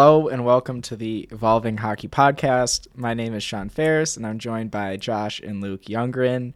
[0.00, 2.86] Hello and welcome to the Evolving Hockey Podcast.
[2.94, 6.54] My name is Sean Ferris and I'm joined by Josh and Luke Younggren.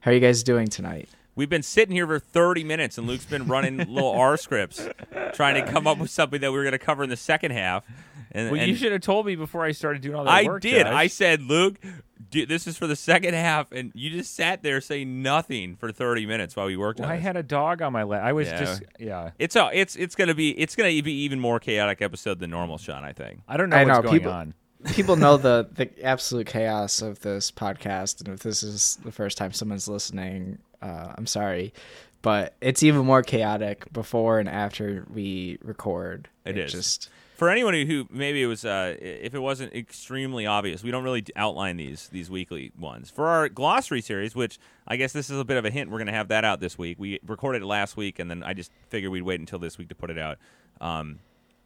[0.00, 1.10] How are you guys doing tonight?
[1.34, 4.88] We've been sitting here for 30 minutes, and Luke's been running little R scripts,
[5.34, 7.50] trying to come up with something that we were going to cover in the second
[7.50, 7.84] half.
[8.32, 10.44] And, Well, and you should have told me before I started doing all that I
[10.44, 10.62] work.
[10.62, 10.86] did.
[10.86, 10.94] Josh.
[10.94, 11.74] I said, Luke,
[12.36, 15.90] do, this is for the second half, and you just sat there saying nothing for
[15.92, 17.22] 30 minutes while we worked Well, on I it.
[17.22, 18.20] had a dog on my leg.
[18.22, 18.58] I was Yeah.
[18.60, 19.30] just yeah.
[19.38, 22.78] It's a, it's it's gonna be it's gonna be even more chaotic episode than normal,
[22.78, 23.04] Sean.
[23.04, 23.40] I think.
[23.48, 24.54] I don't know I what's know, going people- on.
[24.94, 29.36] People know the, the absolute chaos of this podcast, and if this is the first
[29.36, 31.72] time someone's listening, uh, I'm sorry.
[32.22, 36.28] But it's even more chaotic before and after we record.
[36.44, 36.70] It is.
[36.72, 41.04] just For anyone who, maybe it was, uh, if it wasn't extremely obvious, we don't
[41.04, 43.10] really outline these these weekly ones.
[43.10, 45.98] For our glossary series, which I guess this is a bit of a hint, we're
[45.98, 46.98] going to have that out this week.
[46.98, 49.90] We recorded it last week, and then I just figured we'd wait until this week
[49.90, 50.38] to put it out.
[50.80, 51.18] Um,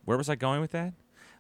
[0.07, 0.93] where was I going with that?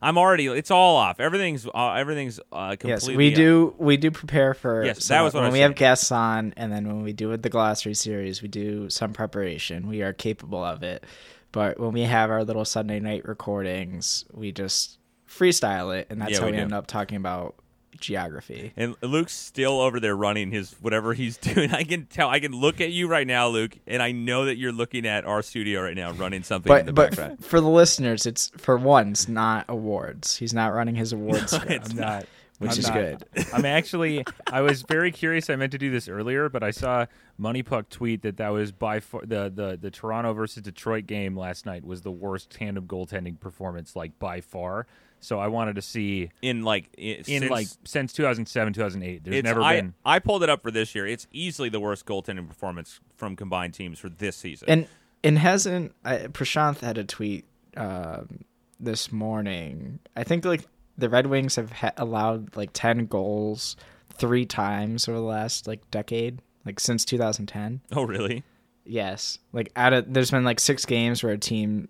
[0.02, 0.46] I'm already.
[0.46, 1.20] It's all off.
[1.20, 5.34] Everything's uh, everything's uh, yes, we do we do prepare for Yes, so that was
[5.34, 8.88] when we have guests on, and then when we do the glossary series, we do
[8.88, 9.88] some preparation.
[9.88, 11.04] We are capable of it,
[11.52, 14.98] but when we have our little Sunday night recordings, we just
[15.28, 17.54] freestyle it, and that's Yeah, how we we, end up talking about
[17.98, 18.72] geography.
[18.76, 21.70] And Luke's still over there running his whatever he's doing.
[21.72, 22.28] I can tell.
[22.28, 25.24] I can look at you right now, Luke, and I know that you're looking at
[25.24, 27.38] our studio right now, running something in the But but background.
[27.40, 30.36] f- for the listeners, it's for once not awards.
[30.36, 32.26] He's not running his awards script, I'm not.
[32.60, 33.24] Which I'm is not- good.
[33.54, 34.22] I'm actually.
[34.52, 35.48] I was very curious.
[35.48, 37.06] I meant to do this earlier, but I saw
[37.40, 41.64] MoneyPuck tweet that that was by far the the the Toronto versus Detroit game last
[41.64, 44.86] night was the worst tandem goaltending performance, like by far.
[45.20, 49.24] So I wanted to see in like in since- like since 2007 2008.
[49.24, 49.94] There's it's, never I, been.
[50.04, 51.06] I pulled it up for this year.
[51.06, 54.68] It's easily the worst goaltending performance from combined teams for this season.
[54.68, 54.86] And
[55.24, 58.44] and hasn't uh, Prashanth had a tweet um,
[58.78, 60.00] this morning?
[60.14, 60.64] I think like
[60.98, 63.76] the Red Wings have ha- allowed like ten goals
[64.14, 67.80] three times over the last like decade, like since 2010.
[67.92, 68.44] oh, really?
[68.84, 71.88] Yes, like out of there's been like six games where a team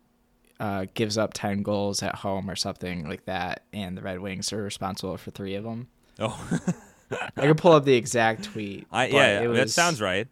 [0.58, 4.52] uh, gives up ten goals at home or something like that, and the Red Wings
[4.52, 5.88] are responsible for three of them.
[6.18, 6.60] Oh,
[7.36, 8.86] I could pull up the exact tweet.
[8.92, 10.28] I, yeah, it that sounds right.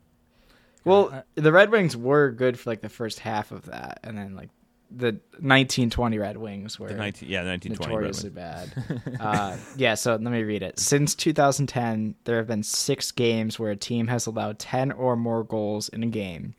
[0.84, 4.34] Well, the Red Wings were good for like the first half of that, and then
[4.34, 4.50] like
[4.90, 7.94] the 1920 Red Wings were The 19, yeah, 1920.
[7.94, 9.18] Red notoriously bad.
[9.20, 10.78] uh, yeah, so let me read it.
[10.78, 15.44] Since 2010, there have been six games where a team has allowed 10 or more
[15.44, 16.54] goals in a game.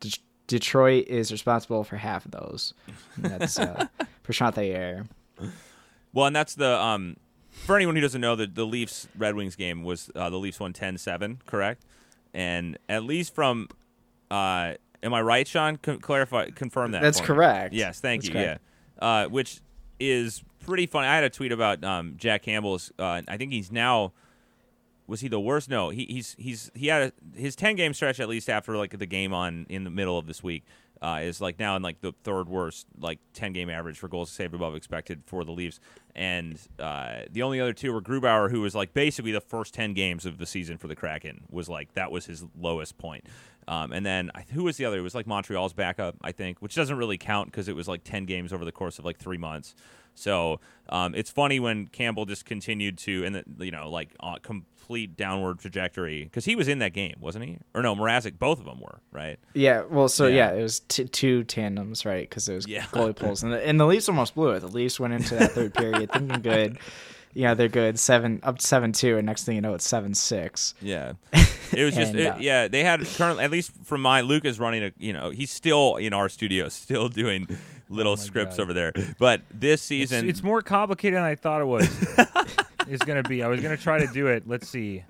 [0.00, 0.10] De-
[0.46, 2.74] Detroit is responsible for half of those.
[3.16, 3.86] And that's uh,
[4.26, 5.06] Prashanth Iyer.
[6.12, 7.16] Well, and that's the um
[7.50, 10.60] for anyone who doesn't know, the the Leafs Red Wings game was uh, the Leafs
[10.60, 11.84] won 10-7, correct?
[12.34, 13.68] And at least from
[14.30, 15.76] uh am I right, Sean?
[15.76, 17.02] Con- clarify confirm that.
[17.02, 17.26] That's for me.
[17.28, 17.74] correct.
[17.74, 18.34] Yes, thank That's you.
[18.34, 18.60] correct.
[19.00, 19.06] Yeah.
[19.06, 19.60] Uh which
[19.98, 21.06] is pretty funny.
[21.08, 24.12] I had a tweet about um Jack Campbell's uh I think he's now
[25.06, 25.68] was he the worst?
[25.68, 28.96] No, he, he's he's he had a, his ten game stretch at least after like
[28.96, 30.64] the game on in the middle of this week
[31.02, 34.30] uh, is like now in like the third worst like ten game average for goals
[34.30, 35.80] saved above expected for the Leafs,
[36.14, 39.94] and uh, the only other two were Grubauer, who was like basically the first ten
[39.94, 43.24] games of the season for the Kraken was like that was his lowest point.
[43.68, 44.98] Um, and then who was the other?
[44.98, 48.04] It was like Montreal's backup, I think, which doesn't really count because it was like
[48.04, 49.74] ten games over the course of like three months.
[50.20, 54.36] So um, it's funny when Campbell just continued to, and the- you know, like uh,
[54.42, 57.58] complete downward trajectory because he was in that game, wasn't he?
[57.74, 59.38] Or no, Mrazek, both of them were right.
[59.54, 60.52] Yeah, well, so Yeah.
[60.52, 62.28] yeah, it was t- two tandems, right?
[62.28, 62.84] Because it was Yeah.
[62.86, 64.60] goalie pulls, and the, and the Leafs almost blew it.
[64.60, 66.78] The Leafs went into that third period thinking good,
[67.32, 70.14] you know, they're good seven up seven two, and next thing you know, it's seven
[70.14, 70.74] six.
[70.82, 72.66] Yeah, it was just And, it- uh, yeah.
[72.66, 75.94] They had currently, at least from my Luke is running a you know he's still
[75.96, 77.46] in our studio, still doing
[77.90, 78.62] little scripts God.
[78.62, 78.92] over there.
[79.18, 81.88] But this season, it's more complicated than I thought it was.
[82.88, 83.42] it's gonna be.
[83.42, 84.48] I was gonna try to do it.
[84.48, 85.04] Let's see.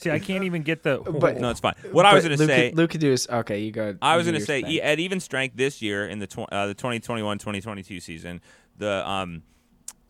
[0.00, 0.98] See, I can't even get the.
[0.98, 1.74] But no, it's fine.
[1.92, 3.60] What I was going to Luke, say, Luke could do is okay.
[3.60, 3.94] You go.
[4.00, 4.72] I was going to say thing.
[4.72, 8.40] e- at even strength this year in the tw- uh, the 2021-2022 season,
[8.78, 9.42] the um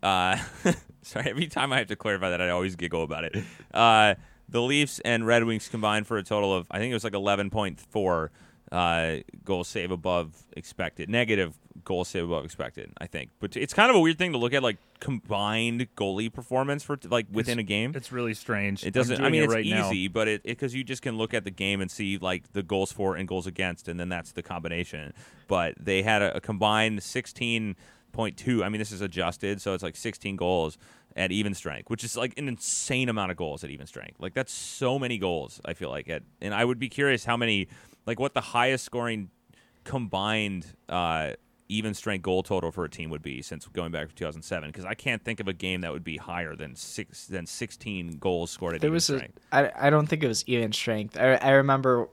[0.00, 0.38] uh
[1.02, 3.36] sorry, every time I have to clarify that I always giggle about it.
[3.74, 4.14] Uh
[4.48, 7.12] the Leafs and Red Wings combined for a total of I think it was like
[7.12, 8.28] 11.4
[8.72, 11.08] uh goals save above expected.
[11.08, 13.30] Negative goal save above expected, I think.
[13.40, 16.98] But it's kind of a weird thing to look at like combined goalie performance for
[17.08, 17.92] like within a game.
[17.94, 18.84] It's really strange.
[18.84, 19.20] It doesn't.
[19.20, 19.90] I mean, it it's right now.
[19.90, 22.62] easy, but it because you just can look at the game and see like the
[22.62, 25.14] goals for and goals against, and then that's the combination.
[25.48, 27.76] But they had a, a combined sixteen
[28.12, 28.62] point two.
[28.62, 30.78] I mean, this is adjusted, so it's like sixteen goals
[31.16, 34.20] at even strength, which is like an insane amount of goals at even strength.
[34.20, 35.60] Like that's so many goals.
[35.64, 37.66] I feel like at, and I would be curious how many,
[38.10, 39.30] like what the highest scoring
[39.84, 41.30] combined uh,
[41.68, 44.84] even strength goal total for a team would be since going back to 2007 because
[44.84, 48.50] I can't think of a game that would be higher than six than 16 goals
[48.50, 49.38] scored at there even was strength.
[49.52, 51.16] I, I don't think it was even strength.
[51.16, 52.08] I, I remember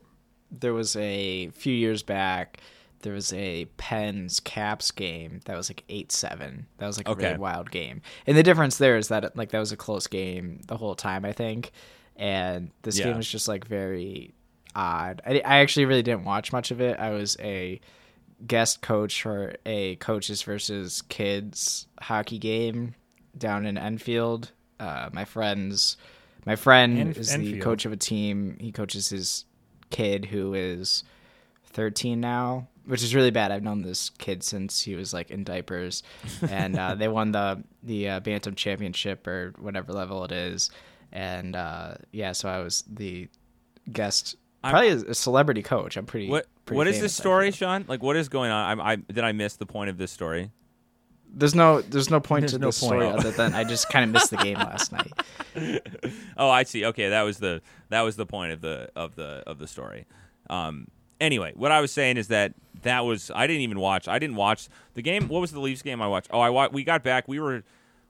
[0.52, 2.60] there was a few years back.
[3.02, 6.68] There was a Pens Caps game that was like eight seven.
[6.78, 7.26] That was like a Okay.
[7.28, 8.02] really wild game.
[8.28, 11.26] And the difference there is that like that was a close game the whole time.
[11.26, 11.72] I think,
[12.16, 13.06] and this Yeah.
[13.06, 14.34] game was just like very
[14.78, 15.22] odd.
[15.26, 17.00] I, I actually really didn't watch much of it.
[17.00, 17.82] I was a
[18.46, 22.94] guest coach for a coaches versus kids hockey game
[23.38, 24.52] down in Enfield.
[24.80, 25.98] Uh, my friends,
[26.46, 28.58] my friend En- is the coach of a team.
[28.60, 29.46] He coaches his
[29.90, 31.04] kid who is
[31.72, 33.52] 13 now, which is really bad.
[33.52, 36.04] I've known this kid since he was like in diapers,
[36.48, 40.70] and uh, they won the the uh, bantam championship or whatever level it is.
[41.12, 43.30] And uh, yeah, so I was the
[43.92, 45.98] guest, probably a, a celebrity coach.
[45.98, 46.30] I'm pretty.
[46.30, 47.52] What pretty what is this story.
[47.52, 47.86] Sean?
[47.88, 48.80] Like, what is going on?
[48.80, 50.52] I, I did I miss the point of this story?
[51.34, 53.20] There's no there's no point There's to no the story point.
[53.20, 55.12] other than I just kind of missed the game last night.
[56.38, 56.86] Oh, I see.
[56.86, 60.06] Okay, that was the that was the point of the of the of the story.
[60.52, 60.88] Um,
[61.20, 62.54] anyway, what I was saying is that
[62.84, 64.08] that was I didn't even watch.
[64.08, 65.28] I didn't watch the game.
[65.28, 66.28] What was the Leafs game I watched?
[66.32, 67.28] Oh, I wa- we got back.
[67.28, 67.64] We were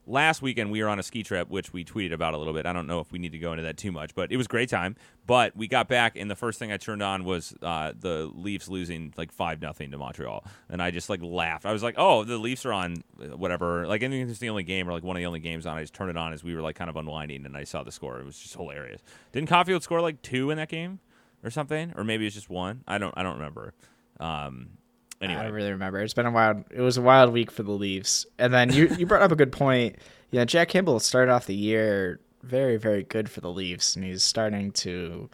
[0.08, 0.70] last weekend.
[0.70, 2.66] We were on a ski trip, which we tweeted about a little bit.
[2.66, 4.48] I don't know if we need to go into that too much, but it was
[4.48, 4.96] great time.
[5.26, 8.68] But we got back, and the first thing I turned on was uh, the Leafs
[8.68, 11.66] losing like five nothing to Montreal, and I just like laughed.
[11.66, 14.48] I was like, "Oh, the Leafs are on uh, whatever." Like, I think it's the
[14.48, 15.76] only game or like one of the only games on.
[15.76, 17.82] I just turned it on as we were like kind of unwinding, and I saw
[17.82, 18.20] the score.
[18.20, 19.02] It was just hilarious.
[19.32, 21.00] Didn't Caulfield score like two in that game
[21.44, 22.82] or something, or maybe it's just one?
[22.86, 23.14] I don't.
[23.16, 23.74] I don't remember.
[24.20, 24.70] Um,
[25.20, 26.00] I anyway, don't really remember.
[26.00, 26.64] It's been a wild.
[26.70, 28.26] It was a wild week for the Leafs.
[28.38, 29.96] And then you you brought up a good point.
[30.30, 34.22] Yeah, Jack Campbell started off the year very very good for the Leafs, and he's
[34.22, 35.28] starting to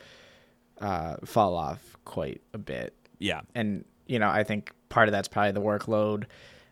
[0.78, 2.94] uh, fall off quite a bit.
[3.18, 6.24] yeah, And you know, I think part of that's probably the workload.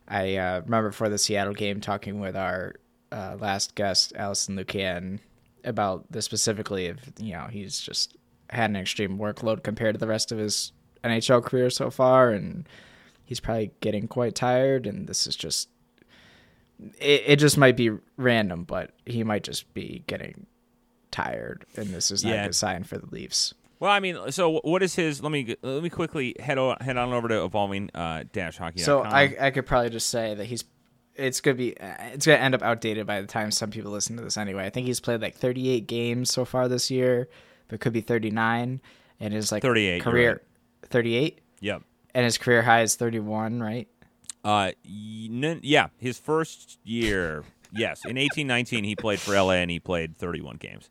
[0.09, 2.75] I uh, remember for the Seattle game talking with our
[3.11, 5.21] uh, last guest, Alison Lukan,
[5.65, 6.87] about this specifically.
[6.87, 8.17] If you know, he's just
[8.51, 10.73] had an extreme workload compared to the rest of his
[11.05, 12.69] NHL career so far, and
[13.33, 14.87] he's probably getting quite tired.
[14.87, 15.69] And this is just
[17.01, 20.47] it, it just might be random, but he might just be getting
[21.11, 22.43] tired, and this is not Yeah.
[22.43, 23.55] a good sign for the Leafs.
[23.81, 25.23] Well, I mean, so what is his?
[25.23, 28.81] Let me let me quickly head o- head on over to evolving uh, dash hockey.
[28.81, 30.65] So I I could probably just say that he's
[31.17, 34.23] it's gonna be it's gonna end up outdated by the time some people listen to
[34.23, 34.65] this anyway.
[34.67, 37.29] I think he's played like 38 games so far this year,
[37.69, 38.81] but could be 39,
[39.21, 40.91] and his like 38, you're career right.
[40.91, 41.83] 38, yep.
[42.15, 43.89] And his career high is 31, right?
[44.45, 49.79] Uh, yeah, his first year, yes, in eighteen nineteen he played for LA and he
[49.79, 50.91] played thirty one games.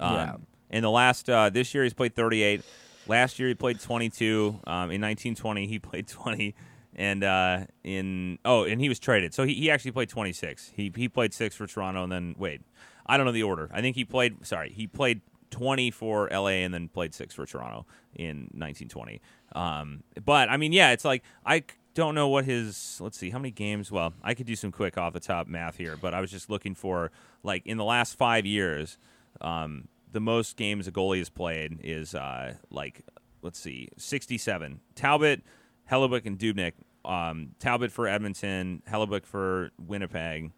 [0.00, 0.36] Um, Yeah.
[0.70, 2.62] In the last uh, this year he's played thirty eight.
[3.06, 4.58] Last year he played twenty two.
[4.66, 6.54] Um, in nineteen twenty he played twenty.
[6.96, 10.72] And uh, in oh, and he was traded, so he, he actually played 26.
[10.74, 12.62] He he played six for Toronto, and then wait,
[13.06, 13.70] I don't know the order.
[13.72, 14.44] I think he played.
[14.44, 15.20] Sorry, he played
[15.50, 19.20] 20 for LA, and then played six for Toronto in 1920.
[19.52, 21.64] Um, but I mean, yeah, it's like I
[21.94, 22.98] don't know what his.
[23.00, 23.90] Let's see, how many games?
[23.90, 26.50] Well, I could do some quick off the top math here, but I was just
[26.50, 27.10] looking for
[27.42, 28.98] like in the last five years,
[29.40, 33.02] um, the most games a goalie has played is uh, like
[33.42, 34.80] let's see, 67.
[34.94, 35.42] Talbot,
[35.90, 36.72] Hellebuyck, and Dubnyk.
[37.04, 40.52] Um, Talbot for Edmonton, Hellebuyck for Winnipeg,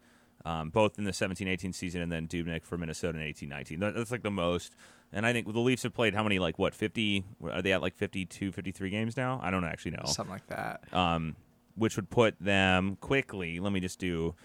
[0.45, 3.79] um, both in the 17-18 season, and then Dubnyk for Minnesota in 18-19.
[3.79, 4.75] That- That's like the most.
[5.13, 6.39] And I think the Leafs have played how many?
[6.39, 6.73] Like what?
[6.73, 7.25] 50?
[7.51, 9.39] Are they at like 52, 53 games now?
[9.43, 10.81] I don't actually know Something like that.
[10.93, 11.35] um,
[11.75, 13.59] which would put them quickly.
[13.59, 14.35] Let me just do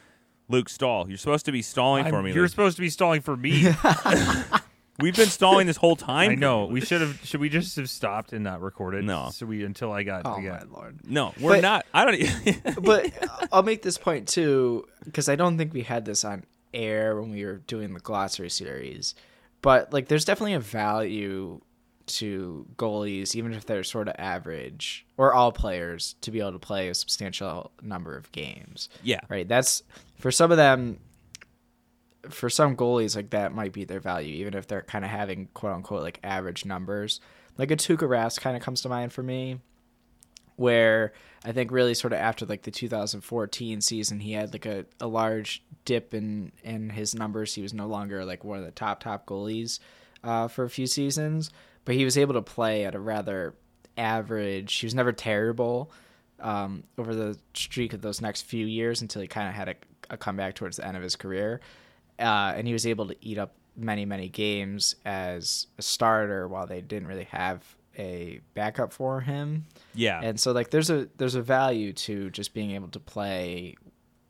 [0.49, 1.09] Luke Stall.
[1.09, 2.33] You're supposed to be stalling for I'm- me.
[2.33, 2.51] You're Luke.
[2.51, 3.69] supposed to be stalling for me.
[4.99, 6.31] We've been stalling this whole time.
[6.31, 6.67] I know.
[6.67, 7.21] We should have.
[7.25, 9.05] Should we just have stopped and not recorded?
[9.05, 9.29] No.
[9.33, 10.23] So we until I got.
[10.25, 10.99] Oh I my lord.
[11.07, 11.87] No, we're But- not.
[11.93, 12.15] I don't.
[12.15, 13.13] e- but
[13.53, 17.31] I'll make this point too because I don't think we had this on air when
[17.31, 19.15] we were doing the glossary series.
[19.63, 21.61] But like, there's definitely a value
[22.07, 26.59] to goalies, even if they're sort of average, or all players, to be able to
[26.61, 28.89] play a substantial number of games.
[29.03, 29.19] yeah.
[29.29, 29.49] Right.
[29.49, 29.83] That's
[30.19, 30.99] for some of them.
[32.33, 35.49] For some goalies, like that might be their value, even if they're kind of having
[35.55, 37.21] quote unquote like average numbers.
[37.59, 39.61] Like a Tuukka Rask kind of comes to mind for me,
[40.57, 41.13] where
[41.45, 45.07] I think really sort of after like the 2014 season, he had like a, a
[45.07, 47.55] large dip in in his numbers.
[47.55, 49.79] He was no longer like one of the top top goalies
[50.25, 51.51] uh, for a few seasons,
[51.85, 53.55] but he was able to play at a rather
[53.97, 54.75] average.
[54.75, 55.91] He was never terrible
[56.41, 59.75] um, over the streak of those next few years until he kind of had a,
[60.11, 61.61] a comeback towards the end of his career.
[62.19, 66.67] Uh, and he was able to eat up many, many games as a starter while
[66.67, 67.63] they didn't really have
[67.99, 69.67] a backup for him.
[69.95, 70.21] Yeah.
[70.23, 73.77] And so like there's a there's a value to just being able to play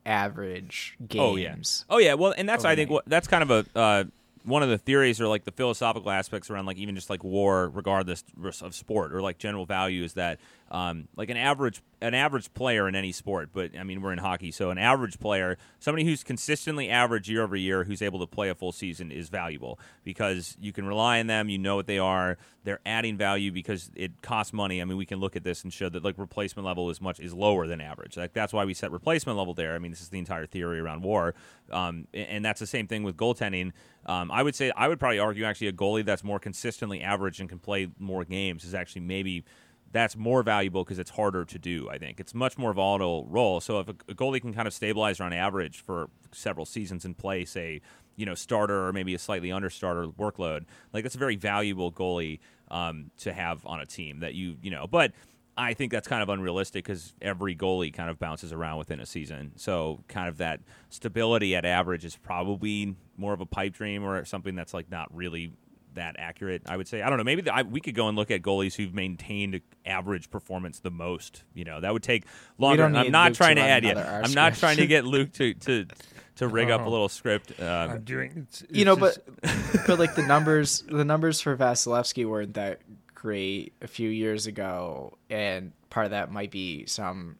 [0.05, 1.21] average games.
[1.21, 1.55] Oh yeah.
[1.89, 2.13] Oh yeah.
[2.13, 4.03] Well, and that's I think what that's kind of a uh,
[4.47, 7.69] one of the theories or like the philosophical aspects around like even just like war,
[7.69, 8.23] regardless
[8.61, 10.39] of sport or like general value, is that
[10.71, 14.19] um, like an average an average player in any sport, but I mean we're in
[14.19, 18.27] hockey, so an average player, somebody who's consistently average year over year, who's able to
[18.27, 21.49] play a full season, is valuable because you can rely on them.
[21.49, 22.37] You know what they are.
[22.63, 24.81] They're adding value because it costs money.
[24.81, 27.19] I mean, we can look at this and show that like replacement level is much
[27.19, 28.15] is lower than average.
[28.15, 29.75] Like that's why we set replacement level there.
[29.75, 31.33] I mean, this is the entire theory around war,
[31.71, 33.71] um, and that's the same thing with goaltending.
[34.07, 37.39] Um, I would say I would probably argue actually a goalie that's more consistently average
[37.39, 39.43] and can play more games is actually maybe
[39.91, 41.89] that's more valuable because it's harder to do.
[41.89, 43.59] I think it's much more volatile role.
[43.59, 47.17] So if a, a goalie can kind of stabilize around average for several seasons and
[47.17, 47.81] play, say,
[48.15, 51.91] you know, starter or maybe a slightly under starter workload, like that's a very valuable
[51.91, 54.87] goalie um, to have on a team that you you know.
[54.87, 55.11] But
[55.57, 59.05] I think that's kind of unrealistic because every goalie kind of bounces around within a
[59.05, 59.53] season.
[59.55, 60.59] So kind of that
[60.89, 65.13] stability at average is probably more of a pipe dream or something that's like not
[65.15, 65.51] really
[65.95, 66.61] that accurate.
[66.67, 67.01] I would say.
[67.01, 67.23] I don't know.
[67.23, 70.91] Maybe the, I, we could go and look at goalies who've maintained average performance the
[70.91, 71.43] most.
[71.55, 72.25] You know, that would take
[72.59, 72.83] longer.
[72.85, 73.97] I'm not Luke trying to, run add yet.
[73.97, 75.87] another R I'm not trying to get Luke to to
[76.35, 76.89] to rig up a Oh.
[76.89, 77.59] little script.
[77.59, 78.45] Um, I'm doing.
[78.47, 82.81] It's, you know, it's but but like the numbers, the numbers for Vasilevskiy weren't that
[83.19, 87.37] great a few years ago, and part of that might be some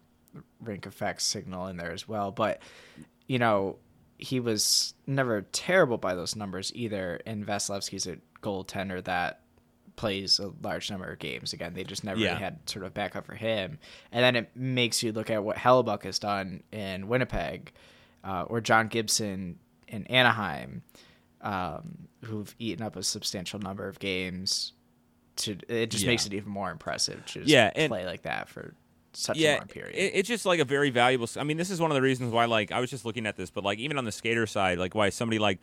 [0.59, 2.31] rink effect signal in there as well.
[2.31, 2.61] But
[3.27, 3.77] you know,
[4.17, 7.19] he was never terrible by those numbers either.
[7.27, 9.41] And Vasilevskiy's a goaltender that
[9.97, 11.53] plays a large number of games.
[11.53, 12.29] Again, they just never Yeah.
[12.29, 13.77] really had sort of backup for him.
[14.11, 17.71] And then it makes you look at what Hellebuyck has done in Winnipeg,
[18.23, 20.81] uh, or John Gibson in Anaheim,
[21.41, 24.73] um, who've eaten up a substantial number of games.
[25.37, 26.09] To it just Yeah.
[26.11, 28.73] makes it even more impressive to just Yeah, and- play like that for
[29.13, 29.95] such a yeah, long period.
[29.95, 31.27] it- it's just like a very valuable.
[31.37, 33.35] I mean, this is one of the reasons why, like, I was just looking at
[33.35, 35.59] this, but like, even on the skater side, like, why somebody like,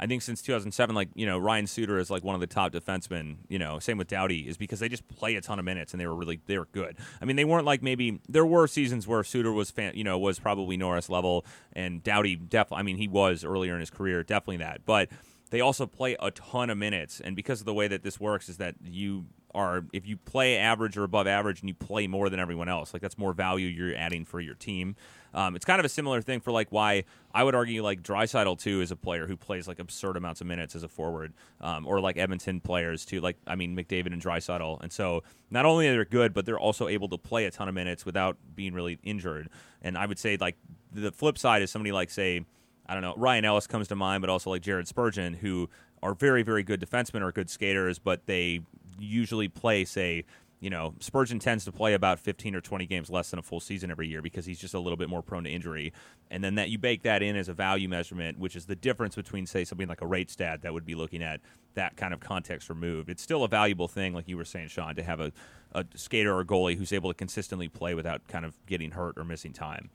[0.00, 2.72] I think since 2007, like, you know, Ryan Suter is like one of the top
[2.72, 3.38] defensemen.
[3.48, 6.00] You know, same with Doughty is because they just play a ton of minutes and
[6.00, 6.96] they were really they were good.
[7.20, 10.16] I mean, they weren't like maybe there were seasons where Suter was fan, you know,
[10.16, 12.78] was probably Norris level and Doughty definitely.
[12.80, 15.08] I mean, he was earlier in his career, definitely that, but.
[15.50, 18.48] They also play a ton of minutes, and because of the way that this works,
[18.48, 22.28] is that you are if you play average or above average and you play more
[22.28, 24.94] than everyone else, like that's more value you're adding for your team.
[25.34, 28.58] Um, it's kind of a similar thing for like why I would argue like Draisaitl
[28.58, 31.86] too is a player who plays like absurd amounts of minutes as a forward, um,
[31.86, 33.20] or like Edmonton players too.
[33.20, 36.58] Like I mean McDavid and Draisaitl, and so not only are they good, but they're
[36.58, 39.48] also able to play a ton of minutes without being really injured.
[39.82, 40.56] And I would say like
[40.92, 42.44] the flip side is somebody like say.
[42.88, 43.14] I don't know.
[43.16, 45.68] Ryan Ellis comes to mind, but also like Jared Spurgeon, who
[46.02, 48.60] are very, very good defensemen or good skaters, but they
[48.98, 50.24] usually play, say,
[50.60, 53.60] you know, Spurgeon tends to play about 15 or 20 games less than a full
[53.60, 55.92] season every year because he's just a little bit more prone to injury.
[56.30, 59.14] And then that you bake that in as a value measurement, which is the difference
[59.14, 61.40] between, say, something like a rate stat that would be looking at
[61.74, 63.08] that kind of context removed.
[63.08, 65.32] It's still a valuable thing, like you were saying, Sean, to have a,
[65.72, 69.24] a skater or goalie who's able to consistently play without kind of getting hurt or
[69.24, 69.90] missing time.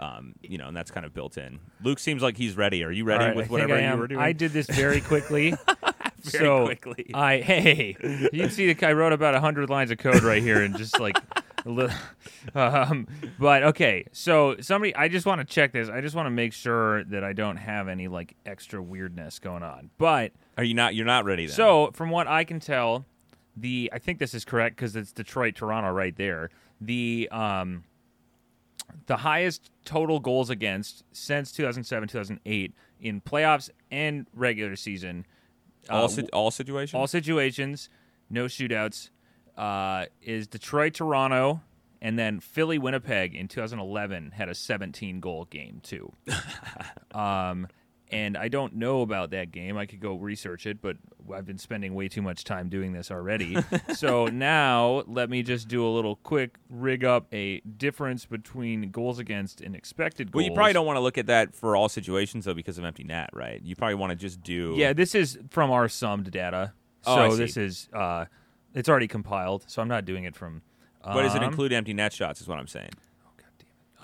[0.00, 1.58] Um, you know, and that's kind of built in.
[1.82, 2.84] Luke seems like he's ready.
[2.84, 4.20] Are you ready right, with I whatever you were doing?
[4.20, 5.54] I did this very quickly.
[6.20, 7.12] Very so quickly.
[7.14, 7.96] I hey,
[8.32, 10.98] you can see the I wrote about hundred lines of code right here and just
[10.98, 11.16] like.
[12.54, 13.06] um,
[13.38, 15.88] but okay, so somebody, I just want to check this.
[15.88, 19.62] I just want to make sure that I don't have any like extra weirdness going
[19.62, 19.90] on.
[19.98, 20.94] But Are you not?
[20.94, 21.46] You're not ready.
[21.46, 21.54] Then.
[21.54, 23.04] so, from what I can tell,
[23.56, 26.50] the I think this is correct because it's Detroit, Toronto, right there.
[26.80, 27.84] The um,
[29.06, 35.26] the highest total goals against since 2007, 2008 in playoffs and regular season.
[35.88, 36.94] all uh, si- all situations.
[36.98, 37.88] all situations,
[38.30, 39.10] no shootouts.
[39.56, 41.62] Uh, is Detroit, Toronto,
[42.00, 46.12] and then Philly, Winnipeg in 2011 had a 17 goal game too.
[47.12, 47.66] um,
[48.10, 49.76] and I don't know about that game.
[49.76, 50.96] I could go research it, but
[51.34, 53.56] I've been spending way too much time doing this already.
[53.94, 59.18] so now let me just do a little quick rig up a difference between goals
[59.18, 60.40] against and expected goals.
[60.42, 62.84] well, you probably don't want to look at that for all situations though, because of
[62.84, 63.60] empty net, right?
[63.62, 64.74] You probably want to just do.
[64.76, 66.72] Yeah, this is from our summed data.
[67.02, 67.36] So Oh, see.
[67.36, 68.24] this is uh,
[68.74, 69.64] it's already compiled.
[69.66, 70.62] So I'm not doing it from.
[71.04, 72.40] But does it um, include empty net shots?
[72.40, 72.90] Is what I'm saying.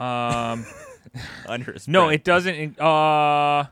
[0.00, 0.66] oh Um,
[1.46, 2.54] Under no, it doesn't.
[2.54, 3.64] in- Uh,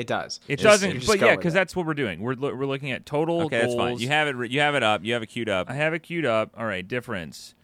[0.00, 0.40] it does.
[0.48, 0.92] it Just- doesn't.
[0.94, 1.56] just But yeah, because it.
[1.56, 2.20] that's what we're doing.
[2.20, 3.74] We're lo- we're looking at total Okay, goals.
[3.76, 3.98] that's fine.
[3.98, 4.36] You have it.
[4.36, 5.04] re- You have it up.
[5.04, 5.68] You have it queued up.
[5.70, 6.52] I have it queued up.
[6.56, 6.86] All right.
[6.86, 7.54] Difference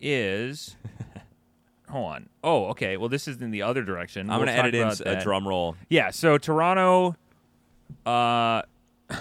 [0.00, 0.76] is.
[1.88, 2.28] hold on.
[2.42, 2.96] Oh, okay.
[2.96, 4.28] Well, this is in the other direction.
[4.30, 5.76] I'm We'll gonna talk edit in a drum roll.
[5.88, 7.16] Yeah, so Toronto
[8.04, 8.62] uh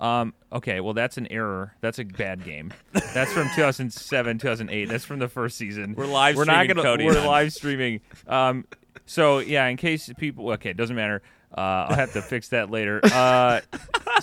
[0.00, 1.72] Um, okay, well that's an error.
[1.80, 2.74] That's a bad game.
[3.14, 4.88] That's from 2007, 2008.
[4.88, 5.94] That's from the first season.
[5.96, 7.04] We're live We're not streaming gonna.
[7.04, 8.00] We're live streaming.
[8.26, 8.66] Um,
[9.06, 10.50] so yeah, in case people.
[10.50, 11.22] Okay, it doesn't matter.
[11.56, 13.00] Uh, I'll have to fix that later.
[13.04, 13.60] Uh,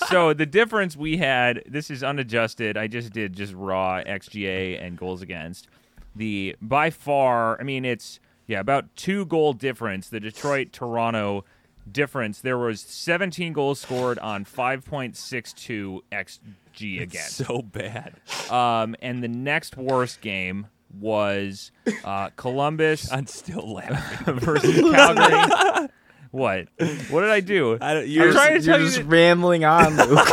[0.09, 1.63] so the difference we had.
[1.65, 2.77] This is unadjusted.
[2.77, 5.67] I just did just raw XGA and goals against.
[6.15, 7.59] The by far.
[7.59, 10.09] I mean, it's yeah about two goal difference.
[10.09, 11.45] The Detroit Toronto
[11.89, 12.41] difference.
[12.41, 17.29] There was 17 goals scored on 5.62 xG again.
[17.29, 18.15] So bad.
[18.49, 20.67] Um, and the next worst game
[20.99, 21.71] was
[22.03, 24.35] uh, Columbus I'm still laughing.
[24.39, 25.87] versus Calgary.
[26.31, 26.67] what?
[27.09, 27.77] What did I do?
[27.81, 30.27] I don't, I'm you're, trying to You're tell you just that rambling on, Luke.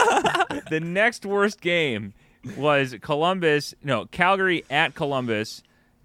[0.70, 2.14] the next worst game
[2.56, 3.74] was Columbus.
[3.82, 5.62] No, Calgary at Columbus,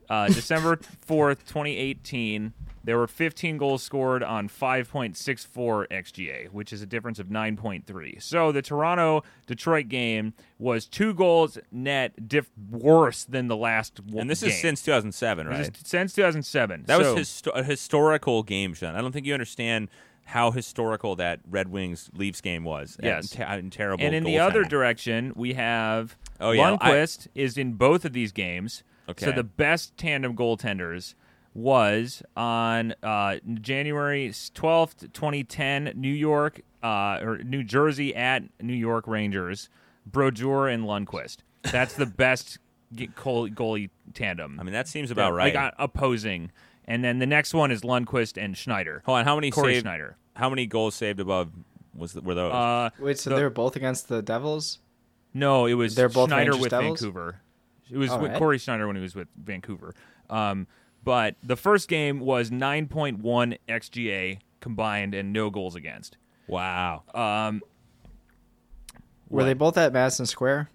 [0.09, 2.53] uh, December fourth, twenty eighteen.
[2.85, 8.21] There were 15 goals scored on 5.64 xGA, which is a difference of 9.3.
[8.21, 14.21] So the Toronto Detroit game was two goals net diff- worse than the last one.
[14.21, 15.71] and this is since 2007, right?
[15.85, 16.83] Since 2007.
[16.87, 18.95] that So- was histo- a historical game, Sean.
[18.95, 19.89] I don't think you understand
[20.25, 22.95] how historical that Red Wings Leafs game was.
[22.97, 23.29] and Yes.
[23.31, 24.03] te- and terrible.
[24.05, 28.13] And in the other direction, we have Oh, yeah, I- Lundqvist is in both of
[28.13, 28.83] these games.
[29.09, 29.25] Okay.
[29.25, 31.13] So the best tandem goaltenders
[31.53, 39.07] was on uh, January 12th, 2010, New York uh, or New Jersey at New York
[39.07, 39.69] Rangers,
[40.05, 41.37] Brodeur and Lundqvist.
[41.63, 42.57] That's the best
[42.95, 44.59] goalie tandem.
[44.59, 45.53] I mean, that seems about right.
[45.53, 46.51] Like uh, opposing.
[46.85, 49.01] And then the next one is Lundqvist and Schneider.
[49.05, 49.83] Hold on, how many Cory saved?
[49.83, 50.17] Schneider.
[50.35, 51.51] How many goals saved above
[51.95, 52.51] was were those?
[52.53, 54.79] Uh, Wait, so The- they were both against the Devils?
[55.33, 56.99] No, it was They're both Schneider Rangers with Devils?
[56.99, 57.39] Vancouver.
[57.89, 58.37] It was All with right.
[58.39, 59.93] Cory Schneider when he was with Vancouver.
[60.29, 60.67] Um,
[61.03, 66.17] but the first game was 9.1 xGA combined and no goals against.
[66.47, 67.03] wow.
[67.13, 67.61] Um,
[69.29, 69.45] Were what?
[69.45, 70.69] they both at Madison Square?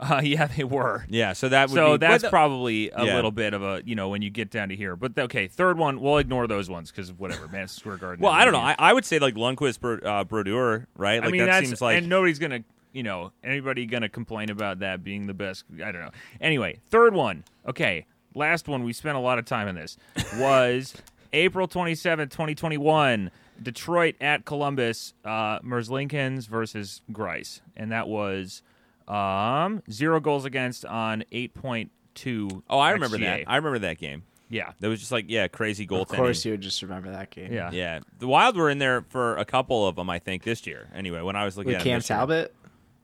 [0.00, 1.04] Uh, yeah, they were.
[1.08, 3.16] yeah, so that would So be, that's the- probably a Yeah.
[3.16, 4.94] little bit of a you know when you get down to here.
[4.94, 8.22] But okay, third one we'll ignore those ones because whatever, Madison Square Garden.
[8.22, 8.60] Well, I don't know.
[8.60, 11.18] I, I would say like Lundqvist, Bro, uh, Brodeur, right?
[11.20, 12.60] Like I mean, that seems like and nobody's gonna,
[12.92, 15.64] you know, anybody gonna complain about that being the best.
[15.84, 16.10] I don't know.
[16.40, 17.42] Anyway, third one.
[17.66, 18.84] Okay, last one.
[18.84, 19.96] We spent a lot of time on this.
[20.36, 20.94] Was
[21.32, 23.30] April twenty seventh, twenty twenty one.
[23.62, 25.14] Detroit at Columbus.
[25.24, 28.62] Uh, Merzlikins versus Greiss, and that was
[29.06, 32.62] um zero goals against on eight point two.
[32.68, 33.44] Oh, I remember that.
[33.46, 34.22] I remember that game.
[34.50, 34.72] yeah.
[34.80, 36.02] That was just like yeah, crazy goaltending.
[36.02, 37.52] Of course, you would just remember that game.
[37.52, 37.70] Yeah.
[37.72, 40.88] Yeah, the Wild were in there for a couple of them, I think, this year.
[40.94, 42.18] Anyway, when I was looking With at Cam them year.
[42.18, 42.54] Talbot?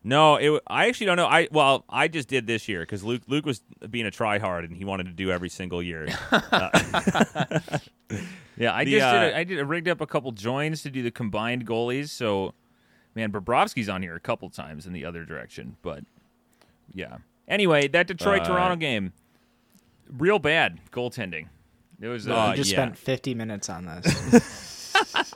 [0.06, 0.62] No, it.
[0.66, 1.26] I actually don't know.
[1.26, 4.76] I well, I just did this year because Luke Luke was being a tryhard and
[4.76, 6.08] he wanted to do every single year.
[8.56, 9.32] Yeah, I The, just did.
[9.32, 9.58] uh, A, I did.
[9.58, 12.10] I rigged up a couple joins to do the combined goalies.
[12.10, 12.54] So,
[13.16, 15.76] man, Bobrovsky's on here a couple times in the other direction.
[15.82, 16.04] But
[16.92, 17.16] yeah.
[17.48, 19.12] Anyway, that Detroit Uh, Toronto game,
[20.08, 21.48] real bad goaltending.
[22.00, 22.28] It was.
[22.28, 22.76] Uh, Uh, you just yeah.
[22.76, 24.94] spent 50 minutes on this.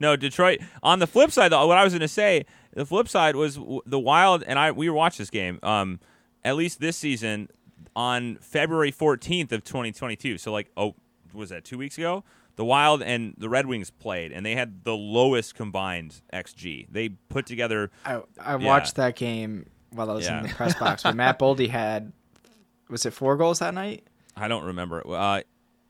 [0.00, 0.60] No, Detroit.
[0.80, 3.58] On the flip side, though, what I was going to say, the flip side was
[3.86, 5.58] the Wild, and I we watched this game.
[5.62, 6.00] Um,
[6.44, 7.48] at least this season,
[7.96, 10.38] on February fourteenth of twenty twenty two.
[10.38, 10.94] So like, oh,
[11.32, 12.24] was that two weeks ago?
[12.56, 16.86] The Wild and the Red Wings played, and they had the lowest combined xG.
[16.90, 17.90] They put together.
[18.04, 18.66] I, I Yeah.
[18.66, 20.38] watched that game while I was Yeah.
[20.38, 21.04] in the press box.
[21.04, 22.12] But Matt Boldy had,
[22.88, 24.04] was it four goals that night?
[24.36, 25.06] I don't remember.
[25.06, 25.42] Uh,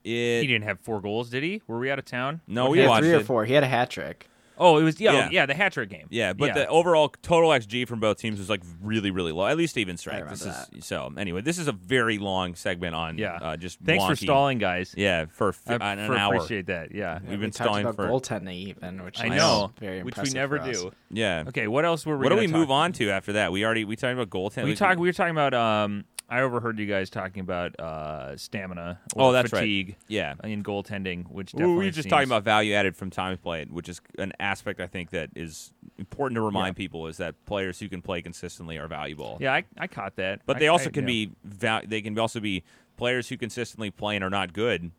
[0.03, 1.61] he didn't have four goals, did he?
[1.67, 2.41] Were we out of town?
[2.47, 3.25] no, we had watched three or it.
[3.25, 3.45] four.
[3.45, 4.27] He had a hat trick.
[4.59, 5.29] Oh, it was yeah, Yeah.
[5.31, 6.07] yeah, the hat trick game.
[6.09, 9.47] Yeah, but the overall total xG from both teams was like really, really low.
[9.47, 10.19] At least even strength.
[10.25, 11.13] remember This is so.
[11.17, 13.17] Anyway, this is a very long segment on.
[13.17, 13.35] Yeah.
[13.41, 14.93] uh, just thanks for stalling, guys.
[14.97, 16.35] Yeah, for f- I an for- hour.
[16.35, 16.93] appreciate that.
[16.93, 20.03] Yeah, We've we been talked stalling about for goaltending even, which I is know, very
[20.03, 20.91] which we never do.
[21.09, 21.45] Yeah.
[21.47, 22.23] Okay, what else were we?
[22.23, 23.51] What do we talk move on to after that?
[23.51, 24.65] We already we talked about goaltending.
[24.65, 24.99] We talked.
[24.99, 25.53] We were talking about.
[25.53, 28.99] Um, I overheard you guys talking about uh, stamina.
[29.15, 29.59] Or Oh, that's right.
[29.61, 30.35] fatigue Yeah.
[30.43, 33.71] in goaltending, which We definitely were just seems- talking about value added from time played,
[33.71, 37.79] which is an aspect I think that is important to remind people is that players
[37.79, 39.37] who can play consistently are valuable.
[39.41, 40.41] Yeah, I, I caught that.
[40.45, 41.07] But I- they also I- can yeah.
[41.07, 42.63] be val- they can also be
[42.95, 44.91] players who consistently play and are not good.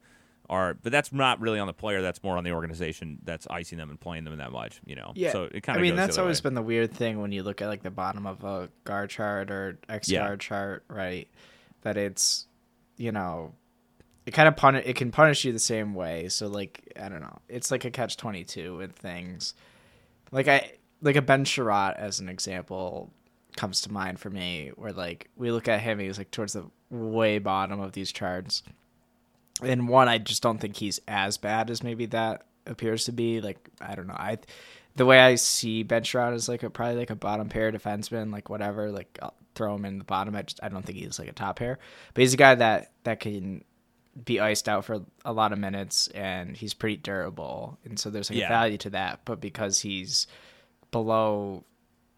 [0.51, 2.03] Are but that's not really on the player.
[2.03, 4.81] That's more on the organization that's icing them and playing them in that much.
[4.85, 5.13] You know.
[5.15, 5.81] Yeah, So it kind of.
[5.81, 6.49] I mean, that's always way.
[6.49, 9.51] been the weird thing when you look at like the bottom of a GAR chart
[9.53, 10.25] or X Yeah.
[10.27, 11.29] guard chart, right?
[11.83, 12.47] That it's,
[12.97, 13.55] you know,
[14.27, 14.85] it kind of punish.
[14.87, 16.29] It can punish you the same way.
[16.29, 17.39] So like, I don't know.
[17.49, 19.55] It's like a catch twenty two with things.
[20.33, 23.13] Like I like a Ben Chiarot as an example
[23.57, 26.65] comes to mind for me, where like we look at him, he's like towards the
[26.91, 28.65] way bottom of these charts.
[29.63, 33.41] And one, I just don't think he's as bad as maybe that appears to be.
[33.41, 34.39] Like I don't know, I
[34.97, 38.33] the way I see Ben Chiarot is like a probably like a bottom pair defenseman,
[38.33, 38.91] like whatever.
[38.91, 40.35] Like I'll throw him in the bottom.
[40.37, 41.79] I just I don't think he's like a top pair,
[42.15, 43.65] but he's a guy that that can
[44.25, 48.29] be iced out for a lot of minutes, and he's pretty durable, and so there's
[48.31, 48.47] like Yeah.
[48.47, 49.21] a value to that.
[49.25, 50.27] But because he's
[50.91, 51.65] below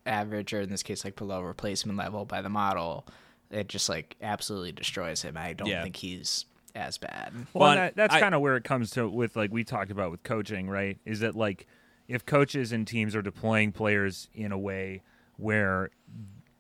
[0.07, 3.07] average, or in this case, like below replacement level by the model,
[3.51, 5.37] it just like absolutely destroys him.
[5.37, 5.83] I don't Yeah.
[5.83, 7.33] think he's as bad.
[7.53, 10.11] Well, Well, that, that's kind of where it comes to with like we talked about
[10.11, 10.99] with coaching, right?
[11.05, 11.67] Is that like
[12.09, 15.03] if coaches and teams are deploying players in a way
[15.37, 15.91] where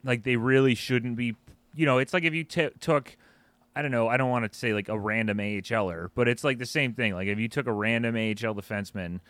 [0.04, 1.36] like they really shouldn't be,
[1.74, 3.16] you know, it's like if you t- took
[3.74, 6.58] I don't know, I don't want to say like a random AHLer, but it's like
[6.58, 7.14] the same thing.
[7.14, 9.20] Like if you took a random AHL defenseman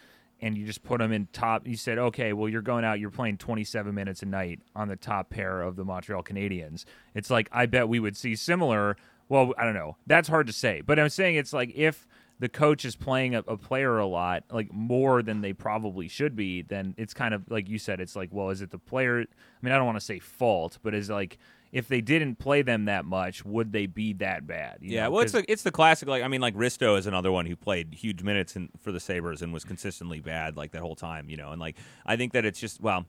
[0.40, 3.10] and you just put him in top, you said, okay, well, you're going out, you're
[3.10, 6.84] playing 27 minutes a night on the top pair of the Montreal Canadiens.
[7.14, 8.96] It's like, I bet we would see similar.
[9.32, 9.96] Well, I don't know.
[10.06, 10.82] That's hard to say.
[10.84, 12.06] But I'm saying it's like if
[12.38, 16.36] the coach is playing a, a player a lot, like more than they probably should
[16.36, 19.20] be, then it's kind of like you said, it's like, well, is it the player?
[19.20, 19.24] I
[19.62, 21.38] mean, I don't want to say fault, but is like,
[21.72, 24.80] if they didn't play them that much, would they be that bad?
[24.82, 26.10] You Yeah, know, well, it's the it's the classic.
[26.10, 29.00] Like I mean, like Risto is another one who played huge minutes in, for the
[29.00, 31.30] Sabres and was consistently bad like that whole time.
[31.30, 33.06] You know, and like I think that it's just well.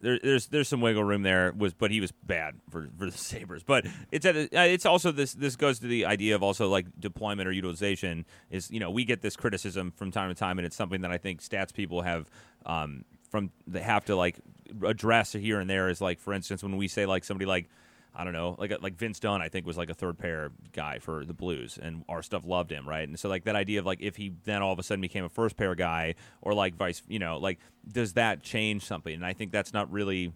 [0.00, 3.16] There, there's there's some wiggle room there was but he was bad for, for the
[3.16, 6.68] Sabres but it's at, uh, it's also this this goes to the idea of also
[6.68, 10.58] like deployment or utilization is you know we get this criticism from time to time
[10.58, 12.30] and it's something that I think stats people have
[12.64, 14.36] um, from they have to like
[14.84, 17.68] address here and there is like for instance when we say like somebody like
[18.14, 20.98] I don't know, like like Vince Dunn, I think was like a third pair guy
[20.98, 23.08] for the Blues, and our stuff loved him, right?
[23.08, 25.24] And so like that idea of like if he then all of a sudden became
[25.24, 27.58] a first pair guy, or like vice, you know, like
[27.90, 29.14] does that change something?
[29.14, 30.32] And I think that's not really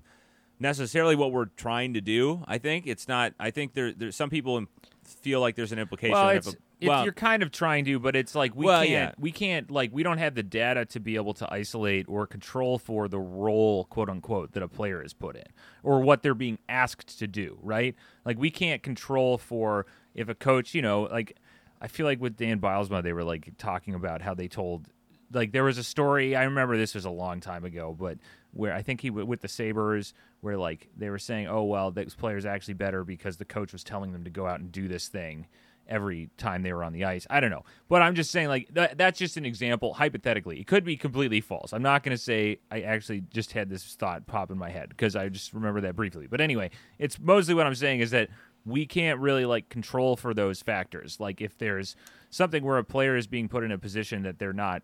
[0.60, 2.44] necessarily what we're trying to do.
[2.46, 3.34] I think it's not.
[3.38, 4.64] I think there there's some people
[5.02, 6.12] feel like there's an implication.
[6.12, 6.56] well, of it's, a,
[6.88, 9.12] well, you're kind of trying to, but it's like we Well, can't, yeah.
[9.18, 12.78] we can't, like, we don't have the data to be able to isolate or control
[12.78, 15.44] for the role, quote unquote, that a player is put in
[15.82, 17.94] or what they're being asked to do, right?
[18.24, 21.36] Like, we can't control for if a coach, you know, like,
[21.80, 24.88] I feel like with Dan Bylsma, they were like talking about how they told,
[25.32, 26.36] like, there was a story.
[26.36, 28.18] I remember this was a long time ago, but
[28.52, 32.14] where I think he with the Sabres, where like they were saying, oh well, this
[32.14, 35.08] player's actually better because the coach was telling them to go out and do this
[35.08, 35.48] thing
[35.88, 37.26] every time they were on the ice.
[37.30, 39.94] I don't know, but I'm just saying like that, that's just an example.
[39.94, 41.72] Hypothetically, it could be completely false.
[41.72, 44.88] I'm not going to say I actually just had this thought pop in my head
[44.90, 46.26] because I just remember that briefly.
[46.26, 48.28] But anyway, it's mostly what I'm saying is that
[48.64, 51.20] we can't really like control for those factors.
[51.20, 51.96] Like if there's
[52.30, 54.82] something where a player is being put in a position that they're not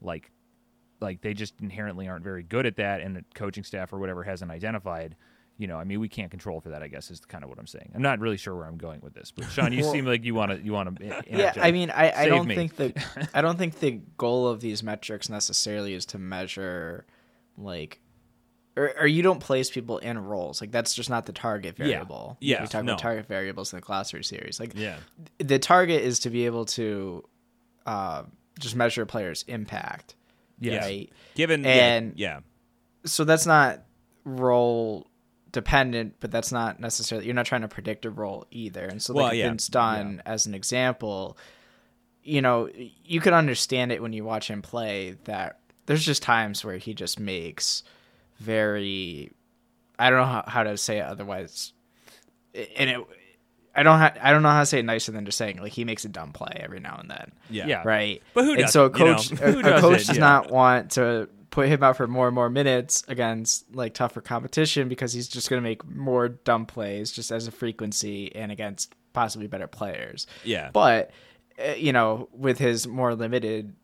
[0.00, 0.30] like
[1.00, 4.22] like they just inherently aren't very good at that and the coaching staff or whatever
[4.22, 5.16] hasn't identified
[5.60, 7.58] you know i mean we can't control for that i guess is kind of what
[7.58, 9.92] i'm saying i'm not really sure where i'm going with this but sean you Well-
[9.92, 12.54] seam like you want to you want to Yeah, I mean, I, I don't me.
[12.54, 17.04] think the I don't think the goal of these metrics necessarily is to measure,
[17.58, 18.00] like,
[18.76, 20.60] or, or you don't place people in roles.
[20.60, 22.38] Like that's just not the target variable.
[22.40, 22.92] Yeah, we talk no.
[22.92, 24.58] about target variables in the glossary series.
[24.60, 24.96] Like, yeah,
[25.38, 27.24] the target is to be able to
[27.86, 28.22] uh,
[28.58, 30.14] just measure a player's impact.
[30.58, 31.12] Yeah, Right.
[31.34, 32.40] given And- yeah,
[33.04, 33.82] So that's not
[34.24, 35.09] role
[35.52, 38.84] dependent, but that's not necessarily you're not trying to predict a role either.
[38.86, 39.48] And so Well, like yeah.
[39.48, 41.36] Vince Dunn as an example,
[42.22, 42.68] you know,
[43.04, 46.94] you can understand it when you watch him play that there's just times where he
[46.94, 47.82] just makes
[48.38, 49.32] very
[49.98, 51.72] I don't know how, how to say it otherwise.
[52.54, 52.98] And it
[53.74, 55.72] I don't ha- I don't know how to say it nicer than just saying like
[55.72, 57.32] he makes a dumb play every now and then.
[57.48, 57.82] yeah, Yeah.
[57.84, 58.22] Right.
[58.34, 59.14] But who And doesn't, so a you know?
[59.16, 60.20] coach Who a, a coach does Yeah.
[60.20, 64.88] not want to put him out for more and more minutes against like tougher competition
[64.88, 68.94] because he's just going to make more dumb plays just as a frequency and against
[69.12, 70.26] possibly better players.
[70.44, 70.70] Yeah.
[70.72, 71.10] But
[71.58, 73.74] uh, you know, with his more limited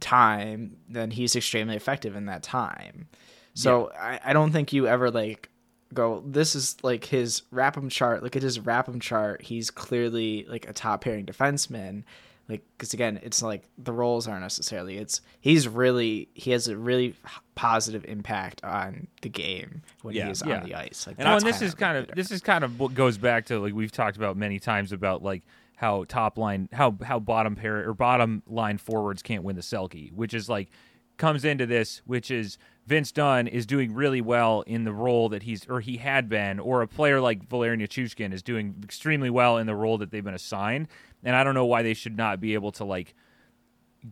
[0.00, 3.08] time, then he's extremely effective in that time.
[3.54, 5.50] So I, I don't think you ever like
[5.92, 8.22] go this is like his RAPM chart.
[8.22, 9.42] Look at his RAPM chart.
[9.42, 12.04] He's clearly like a top pairing defenseman.
[12.52, 14.98] Like because again, it's like the roles aren't necessarily.
[14.98, 17.14] It's he's really he has a really
[17.54, 20.28] positive impact on the game when Yeah.
[20.28, 20.58] he's Yeah.
[20.60, 21.06] on the ice.
[21.06, 23.46] Like And, well, and this is kind of this is kind of what goes back
[23.46, 25.42] to like we've talked about many times about like
[25.76, 30.12] how top line how how bottom pair or bottom line forwards can't win the Selke,
[30.12, 30.68] which is like
[31.16, 35.44] comes into this, which is Vince Dunn is doing really well in the role that
[35.44, 39.56] he's or he had been, or a player like Valeri Nichushkin is doing extremely well
[39.58, 40.88] in the role that they've been assigned.
[41.24, 43.14] And I don't know why they should not be able to like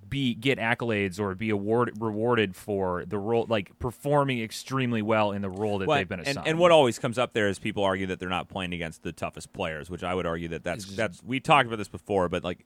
[0.08, 5.42] be get accolades or be award rewarded for the role like performing extremely well in
[5.42, 6.46] the role that Well, they've been assigned.
[6.46, 9.10] and what always comes up there is people argue that they're not playing against the
[9.10, 12.44] toughest players, which I would argue that that's that's we talked about this before, but
[12.44, 12.64] like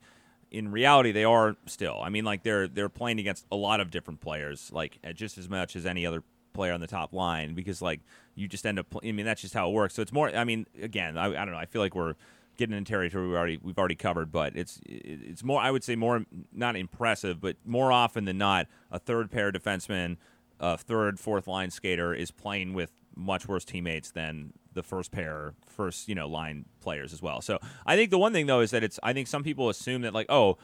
[0.50, 1.98] in reality they are still.
[2.02, 5.38] I mean, like they're they're playing against a lot of different players, like uh, just
[5.38, 8.00] as much as any other player on the top line, because like
[8.34, 8.86] you just end up.
[9.02, 9.94] I mean, that's just how it works.
[9.94, 10.28] So it's more.
[10.28, 11.56] I mean, again, I, I don't know.
[11.58, 12.14] I feel like we're
[12.56, 15.60] getting in territory we already we've already covered, but it's it's more.
[15.60, 20.16] I would say more not impressive, but more often than not, a third pair defenseman,
[20.60, 25.54] a third fourth line skater is playing with much worse teammates than the first pair,
[25.66, 27.40] first you know line players as well.
[27.40, 28.98] So I think the one thing though is that it's.
[29.02, 30.58] I think some people assume that like oh.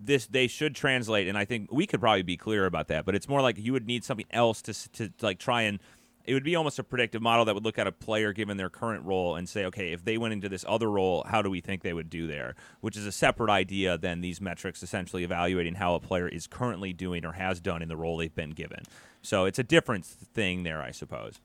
[0.00, 3.04] This they should translate, and I think we could probably be clear about that.
[3.04, 5.80] But it's more like you would need something else to to like try and
[6.28, 8.68] it would be almost a predictive model that would look at a player given their
[8.68, 11.60] current role and say, okay, if they went into this other role, how do we
[11.60, 12.54] think they would do there?
[12.82, 16.92] Which is a separate idea than these metrics essentially evaluating how a player is currently
[16.92, 18.82] doing or has done in the role they've been given.
[19.22, 21.40] So it's a different thing there, I suppose.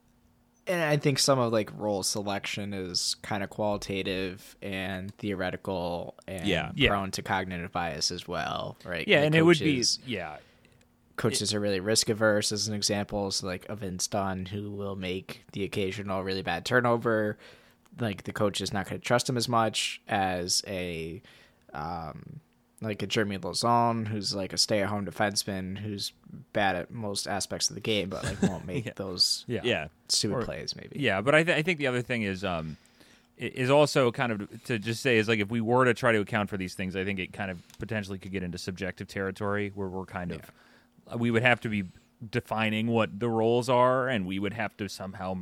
[0.68, 6.48] And I think some of like role selection is kind of qualitative and theoretical and
[6.48, 6.72] Yeah.
[6.76, 6.90] Yeah.
[6.90, 9.08] prone to cognitive bias as well, right?
[9.08, 10.38] Yeah, Like and it would be yeah.
[11.30, 14.96] Coaches are really risk averse as an example so like a vince dunn who will
[14.96, 17.38] make the occasional really bad turnover
[18.00, 21.22] like the coach is not going to trust him as much as a
[21.74, 22.40] um
[22.82, 26.12] like a Jeremy Lauzon, who's like a stay-at-home defenseman who's
[26.52, 29.62] bad at most aspects of the game, but like won't make those Yeah.
[29.64, 29.88] Yeah.
[30.10, 30.76] stupid Or- plays.
[30.76, 31.00] Maybe.
[31.00, 32.76] Yeah, but I, th- I think the other thing is um,
[33.38, 36.20] is also kind of to just say is like if we were to try to
[36.20, 39.72] account for these things, I think it kind of potentially could get into subjective territory
[39.74, 40.42] where we're kind of
[41.18, 41.84] we would have to be
[42.30, 45.38] defining what the roles are, and we would have to somehow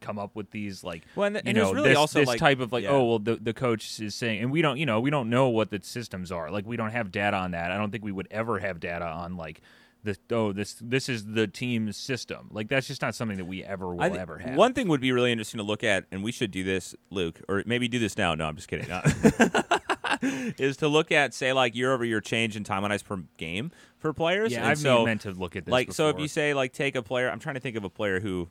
[0.00, 2.38] come up with these like Well, and- you and know really this, also, this like-
[2.38, 2.90] type of like yeah.
[2.90, 5.48] oh well the the coach is saying and we don't you know we don't know
[5.48, 8.12] what the systems are like we don't have data on that I don't think we
[8.12, 9.62] would ever have data on like
[10.02, 13.64] the oh this this is the team's system like that's just not something that we
[13.64, 16.04] ever will I thi- ever have One thing would be really interesting to look at,
[16.12, 18.34] and we should do this, Luke, or maybe do this now.
[18.34, 18.86] No, I'm just kidding.
[20.24, 20.52] No.
[20.58, 23.18] is to look at, say, like year over year change in time on ice per
[23.36, 24.52] game for players.
[24.52, 25.72] Yeah, And I've so, meant to look at this.
[25.72, 27.90] like, so if you say, like, take a player, I'm trying to think of a
[27.90, 28.48] player who,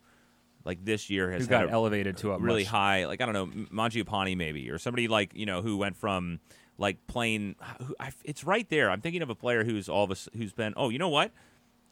[0.66, 3.22] like, this year has who got had a elevated to a really much- high, like,
[3.22, 6.40] I don't know, M- Mangiapane maybe, or somebody like, you know, who went from
[6.80, 7.56] like playing.
[8.24, 8.90] It's right there.
[8.90, 10.74] I'm thinking of a player who's all of us who's been.
[10.76, 11.32] Oh, you know what?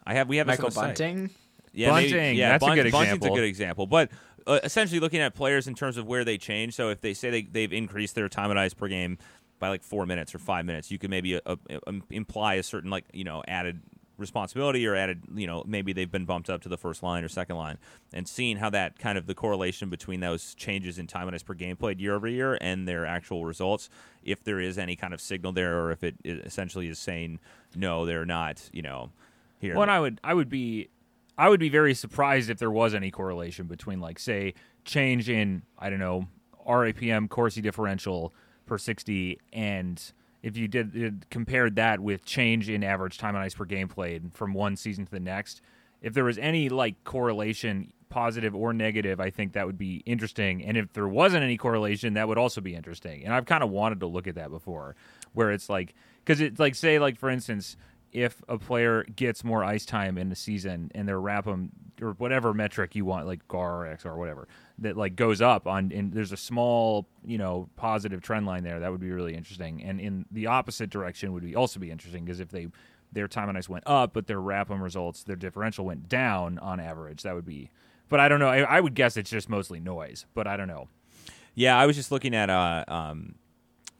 [0.06, 0.98] I have we have Michael the site.
[0.98, 1.30] Bunting.
[1.74, 3.34] Yeah, maybe- Bunting, yeah, that's a Bun- good Bunting's example.
[3.34, 3.86] a good example.
[3.88, 4.10] But
[4.48, 6.74] uh, essentially, looking at players in terms of where they change.
[6.74, 9.20] So if they say they, they've increased their time on ice per game
[9.62, 11.56] by like four minutes or five minutes, you could maybe uh, uh,
[11.88, 13.80] um, imply a certain like you know added
[14.17, 17.30] responsibility or added you know maybe they've been bumped up to the first line or
[17.30, 17.78] second line.
[18.12, 21.43] And seeing how that kind of the correlation between those changes in time on ice
[21.43, 23.88] per game played year over year and their actual results
[24.24, 27.39] if there is any kind of signal there or if it, it essentially is saying
[27.76, 29.12] no they're not you know
[29.60, 29.76] here.
[29.78, 30.89] Well, I would I would be
[31.38, 35.62] I would be very surprised if there was any correlation between like say change in
[35.78, 36.28] I don't know
[36.67, 38.34] RAPM Corsi differential
[38.65, 40.12] per 60 and
[40.43, 43.88] if you did, did compared that with change in average time on ice per game
[43.88, 45.62] played from one season to the next
[46.02, 50.63] if there was any like correlation positive or negative I think that would be interesting
[50.63, 53.69] and if there wasn't any correlation that would also be interesting and I've kind of
[53.69, 54.95] wanted to look at that before
[55.34, 55.93] where it's like
[56.26, 57.78] cuz it's like say like for instance
[58.12, 61.69] if a player gets more ice time in the season and their RAPM
[62.02, 64.47] or whatever metric you want, like GAR or XR or whatever,
[64.80, 68.80] that like goes up on and there's a small, you know, positive trend line there,
[68.80, 69.84] that would be really interesting.
[69.84, 72.67] And in the opposite direction would be also be interesting because if they
[73.13, 76.80] their time on ice went up, but their RAPM results, their differential went down on
[76.80, 77.69] average, that would be
[78.12, 78.50] but I don't know.
[78.50, 80.89] I, I would guess it's just mostly noise, but I don't know.
[81.56, 83.36] Yeah, I was just looking at uh, um,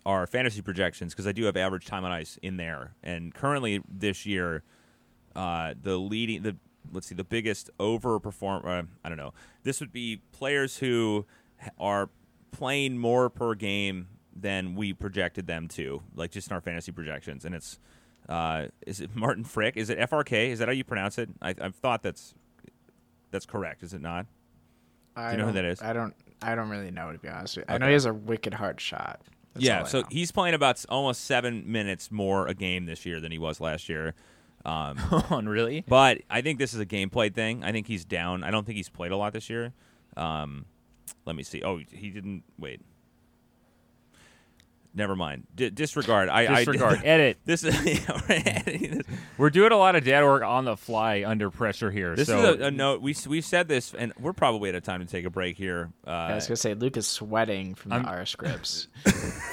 [0.06, 3.82] our fantasy projections because I do have average time on ice in there, and currently
[3.88, 4.64] this year,
[5.36, 6.56] uh, the leading the
[6.92, 8.66] let's see the biggest overperform.
[8.66, 9.34] Uh, I don't know.
[9.64, 11.26] This would be players who
[11.80, 12.10] are
[12.52, 17.46] playing more per game than we projected them to, like just in our fantasy projections,
[17.46, 17.80] and it's.
[18.30, 19.76] Uh, is it Martin Frick?
[19.76, 20.50] Is it FRK?
[20.50, 21.30] Is that how you pronounce it?
[21.42, 22.34] I, I've thought that's
[23.32, 23.84] that's correct.
[23.84, 24.28] Is it not?
[25.16, 25.82] I you know who that is?
[25.82, 26.14] I don't.
[26.42, 27.58] I don't really know to be honest.
[27.58, 27.76] With you.
[27.76, 29.22] I know he has a wicked hard shot.
[29.54, 30.08] That's yeah, so know.
[30.10, 33.90] he's playing about almost seven minutes more a game this year than he was last
[33.90, 34.14] year.
[34.64, 34.98] Um,
[35.30, 35.84] On really?
[35.88, 37.64] but I think this is a gameplay thing.
[37.64, 38.44] I think he's down.
[38.44, 39.74] I don't think he's played a lot this year.
[40.16, 40.66] Um,
[41.26, 41.64] let me see.
[41.64, 42.44] Oh, he didn't.
[42.58, 42.82] Wait.
[44.94, 45.48] Never mind.
[45.56, 46.28] D- disregard.
[46.30, 47.00] I Disregard.
[47.00, 47.38] I, Edit.
[47.46, 47.74] this is
[48.08, 49.02] yeah, we're.
[49.38, 52.16] We're doing a lot of dad work on the fly under pressure here.
[52.16, 53.02] This so is a, a note.
[53.02, 55.92] We we said this, and we're probably at a time to take a break here.
[56.06, 58.88] Uh, I was gonna say Luke is sweating from I'm- the R scripts.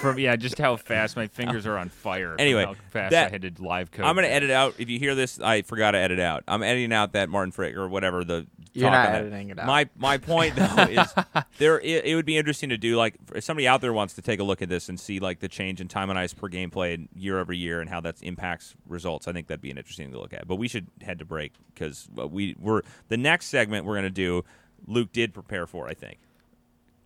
[0.00, 2.34] from yeah, just how fast my fingers are on fire.
[2.38, 4.04] Anyway, how fast that- I had to live code.
[4.04, 4.74] I'm going to edit out.
[4.78, 6.44] If you hear this, I forgot to edit out.
[6.48, 9.58] I'm editing out that Martin Frick or whatever the You're talk not on editing it
[9.58, 9.66] out.
[9.66, 11.14] My my point though is
[11.58, 14.22] there it, it would be interesting to do like if somebody out there wants to
[14.22, 16.48] take a look at this and see like the change in time on ice per
[16.48, 19.28] game played year over year and how that impacts results.
[19.28, 20.46] I think that'd be an interesting to look at.
[20.46, 24.10] But we should head to break because uh, we we're the next segment we're gonna
[24.10, 24.44] do.
[24.86, 25.88] Luke did prepare for.
[25.88, 26.18] I think.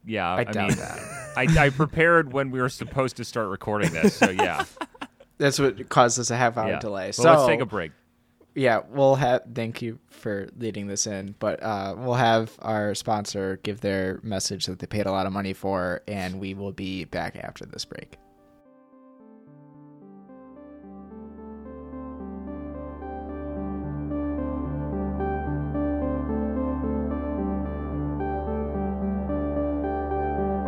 [0.04, 0.98] Yeah, I I, doubt mean, that.
[1.36, 4.64] I, I prepared when we were supposed to start recording this, so yeah.
[5.38, 6.78] That's what caused us a half hour yeah.
[6.78, 7.06] delay.
[7.06, 7.92] Well, so let's take a break.
[8.54, 9.42] Yeah, we'll have.
[9.54, 14.66] Thank you for leading this in, but uh, we'll have our sponsor give their message
[14.66, 17.84] that they paid a lot of money for, and we will be back after this
[17.84, 18.18] break.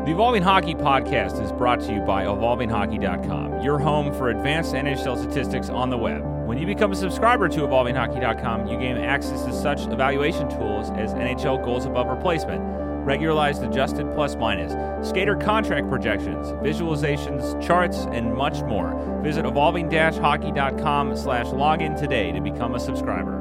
[0.04, 5.16] The Evolving Hockey Podcast is brought to you by EvolvingHockey.com, your home for advanced NHL
[5.16, 6.33] statistics on the web.
[6.44, 11.14] When you become a subscriber to EvolvingHockey.com, you gain access to such evaluation tools as
[11.14, 12.60] NHL goals above replacement,
[13.06, 14.72] regularized adjusted plus minus,
[15.08, 19.20] skater contract projections, visualizations, charts, and much more.
[19.22, 23.40] Visit evolving-hockey.com slash login today to become a subscriber.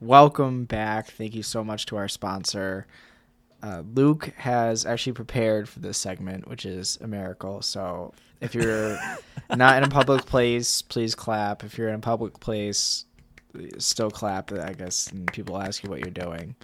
[0.00, 1.06] Welcome back.
[1.06, 2.88] Thank you so much to our sponsor.
[3.62, 7.62] Uh, Luke has actually prepared for this segment, which is a miracle.
[7.62, 8.98] So if you're
[9.56, 11.62] not in a public place, please clap.
[11.62, 13.04] If you're in a public place,
[13.78, 16.56] still clap, I guess, and people ask you what you're doing.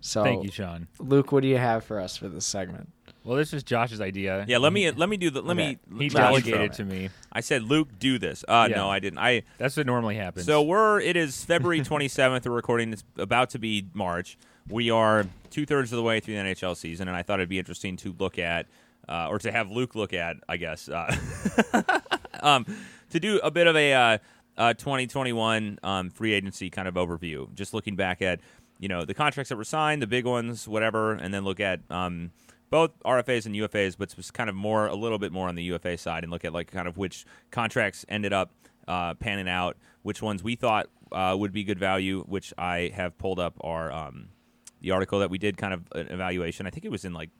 [0.00, 0.88] So, Thank you, Sean.
[0.98, 2.88] Luke, what do you have for us for this segment?
[3.22, 4.46] Well, this was Josh's idea.
[4.48, 5.78] Yeah, let me let me do the let Okay.
[5.90, 5.98] me.
[6.04, 7.10] He let delegated to me.
[7.30, 8.42] I said, Luke, do this.
[8.48, 8.76] Uh, Yeah.
[8.76, 9.18] no, I didn't.
[9.18, 10.46] I That's what normally happens.
[10.46, 12.46] So we're it is February 27th.
[12.46, 12.94] We're recording.
[12.94, 14.38] It's about to be March.
[14.68, 17.48] We are two thirds of the way through the NHL season, and I thought it'd
[17.48, 18.66] be interesting to look at,
[19.08, 21.14] uh, or to have Luke look at, I guess, uh,
[22.42, 22.66] um,
[23.10, 24.18] to do a bit of a uh,
[24.56, 27.52] uh, 2021 um, free agency kind of overview.
[27.54, 28.40] Just looking back at
[28.78, 31.80] you know the contracts that were signed, the big ones, whatever, and then look at.
[31.90, 32.32] Um,
[32.70, 35.62] both RFAs and UFAs, but it's kind of more, a little bit more on the
[35.64, 38.52] UFA side, and look at like kind of which contracts ended up
[38.86, 43.18] uh, panning out, which ones we thought uh, would be good value, which I have
[43.18, 44.28] pulled up our um,
[44.80, 46.66] the article that we did kind of an evaluation.
[46.66, 47.30] I think it was in like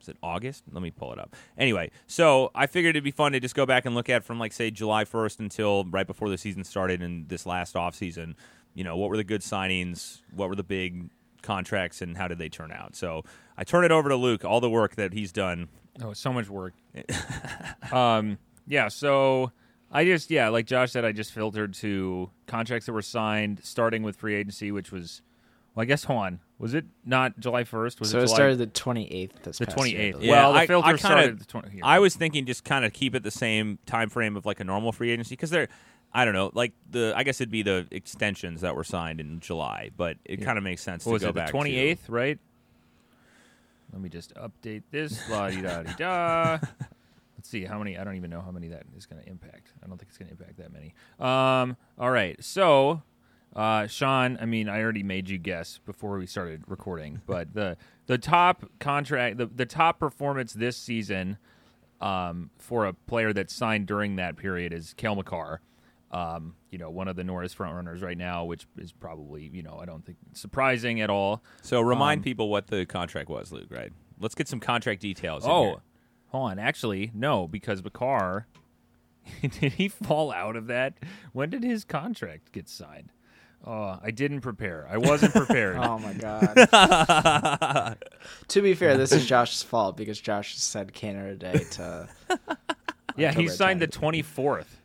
[0.00, 0.64] was it August?
[0.72, 1.36] Let me pull it up.
[1.58, 4.38] Anyway, so I figured it'd be fun to just go back and look at from
[4.38, 8.34] like say July 1st until right before the season started in this last off season.
[8.74, 10.22] You know, what were the good signings?
[10.34, 11.10] What were the big
[11.42, 12.96] contracts and how did they turn out?
[12.96, 13.24] So
[13.56, 15.68] I turn it over to Luke, all the work that he's done.
[16.02, 16.72] Oh, so much work.
[17.92, 19.52] um, yeah, so
[19.90, 24.02] I just yeah, like Josh said, I just filtered to contracts that were signed, starting
[24.02, 25.20] with free agency, which was
[25.74, 28.00] well, I guess hold on, was it not July first?
[28.00, 29.42] Was so it it July, started the 28th the twenty eighth.
[29.74, 30.14] twenty year, I eighth?
[30.16, 30.30] believe.
[30.30, 31.80] Well, the I- filter I kinda- started the 20, here.
[31.84, 34.64] I was thinking just kind of keep it the same time frame of like a
[34.64, 35.68] normal free agency because they're
[36.12, 39.38] I don't know, like the I guess it'd be the extensions that were signed in
[39.38, 41.52] July, but it kind of makes sense What to was go it the back to-
[41.52, 42.38] twenty eighth, right?
[43.92, 45.28] Let me just update this.
[45.28, 46.58] La di da di da.
[47.36, 47.96] Let's see how many.
[47.98, 49.72] I don't even know how many that is going to impact.
[49.82, 50.94] I don't think it's going to impact that many.
[51.18, 51.76] Um.
[51.98, 52.36] All right.
[52.44, 53.02] So,
[53.56, 54.38] uh, Sean.
[54.40, 58.64] I mean, I already made you guess before we started recording, but the the top
[58.78, 61.38] contract, the the top performance this season,
[62.00, 65.60] um, for a player that signed during that period is Cale Makar.
[66.12, 69.78] Um, you know, one of the Norris frontrunners right now, which is probably, you know,
[69.80, 71.40] I don't think surprising at all.
[71.62, 73.68] So remind Um, people what the contract was, Luke.
[73.70, 73.92] Right?
[74.18, 75.44] Let's get some contract details.
[75.46, 75.80] Oh,
[76.28, 76.58] hold on.
[76.58, 78.48] Actually, no, because Makar
[79.60, 80.94] did he fall out of that?
[81.32, 83.12] When did his contract get signed?
[83.66, 84.86] Oh, I didn't prepare.
[84.90, 85.76] I wasn't prepared.
[85.80, 87.96] Oh my god.
[88.48, 92.08] to be fair, this is Josh's fault because Josh said Canada Day to.
[93.16, 94.80] yeah, he October signed the twenty fourth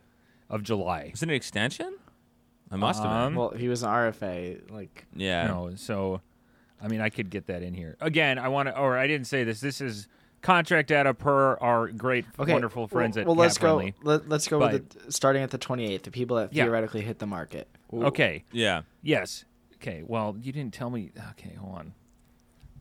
[0.50, 1.08] of July.
[1.12, 1.96] was it an extension?
[2.70, 3.38] I must have Um, been.
[3.40, 4.70] Well, he was an RFA.
[4.70, 5.46] Like, Yeah.
[5.46, 6.20] No, so
[6.82, 8.38] I mean, I could get that in here again.
[8.38, 9.60] I want to, or I didn't say this.
[9.60, 10.08] This is
[10.46, 13.76] contract data per our great, okay, wonderful friends well, at well, let's go.
[13.76, 13.94] Friendly.
[14.02, 16.02] Let, let's go But- with the, starting at the 28th.
[16.02, 16.64] The people that Yeah.
[16.64, 17.68] theoretically hit the market.
[17.92, 18.04] Ooh.
[18.06, 18.44] Okay.
[18.52, 18.82] Yeah.
[19.02, 19.44] Yes.
[19.76, 20.02] Okay.
[20.06, 21.10] Well, you didn't tell me.
[21.32, 21.92] Okay, hold on.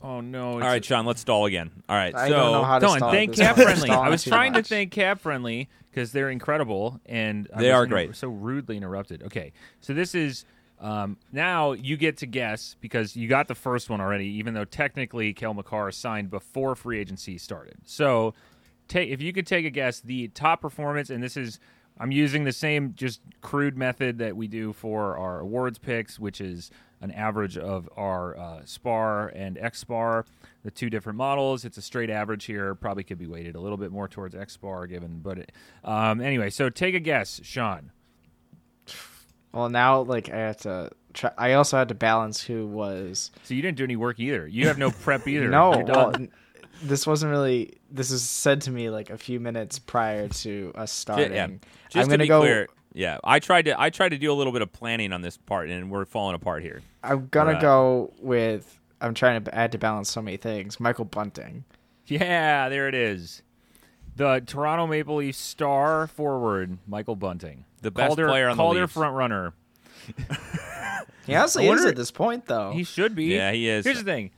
[0.02, 0.54] Oh no.
[0.54, 1.06] All right, Sean.
[1.06, 1.72] Let's stall again.
[1.90, 2.14] All right.
[2.14, 3.66] I so don't know how to Come on, stall thank this Cap one.
[3.66, 3.90] Friendly.
[3.90, 7.84] I was too trying to thank Cap Friendly because they're incredible and I They are
[7.84, 8.16] inter- great.
[8.16, 9.24] So rudely interrupted.
[9.24, 9.52] Okay,
[9.82, 10.46] so this is
[10.80, 14.66] um, now you get to guess because you got the first one already, even though
[14.66, 17.78] technically Cale Makar signed before free agency started.
[17.86, 18.34] So
[18.88, 21.60] take if you could take a guess, the top performance, and this is
[21.98, 26.42] I'm using the same just crude method that we do for our awards picks, which
[26.42, 26.72] is
[27.02, 30.26] an average of our uh, SPAR and X SPAR,
[30.64, 31.64] the two different models.
[31.64, 32.76] It's a straight average here.
[32.76, 35.52] Probably could be weighted a little bit more towards X SPAR given, but it,
[35.86, 36.50] um, anyway.
[36.50, 37.92] So take a guess, Sean.
[39.56, 40.92] Well, now like I have to.
[41.14, 43.32] Try, I also had to balance who was.
[43.44, 44.46] So you didn't do any work either.
[44.46, 45.48] You have no prep either.
[45.48, 46.14] No, well,
[46.84, 47.74] this wasn't really.
[47.90, 51.34] This was said to me like a few minutes prior to us starting.
[51.34, 51.46] yeah.
[51.46, 52.42] I'm Just gonna to be go.
[52.42, 55.22] clear, yeah, I tried to I tried to do a little bit of planning on
[55.22, 56.82] this part, and we're falling apart here.
[57.02, 57.62] I'm gonna Right.
[57.62, 58.78] go with.
[59.00, 59.58] I'm trying to.
[59.58, 60.80] I had to balance so many things.
[60.82, 61.64] Michael Bunting.
[62.08, 63.42] Yeah, there it is.
[64.16, 67.66] The Toronto Maple Leafs star forward, Michael Bunting.
[67.82, 68.94] The best Calder, player on the Calder Leafs.
[68.94, 69.54] front runner.
[71.26, 72.72] He honestly I is at this point, though.
[72.72, 73.26] He should be.
[73.26, 73.84] Yeah, he is.
[73.84, 74.32] Here's the thing.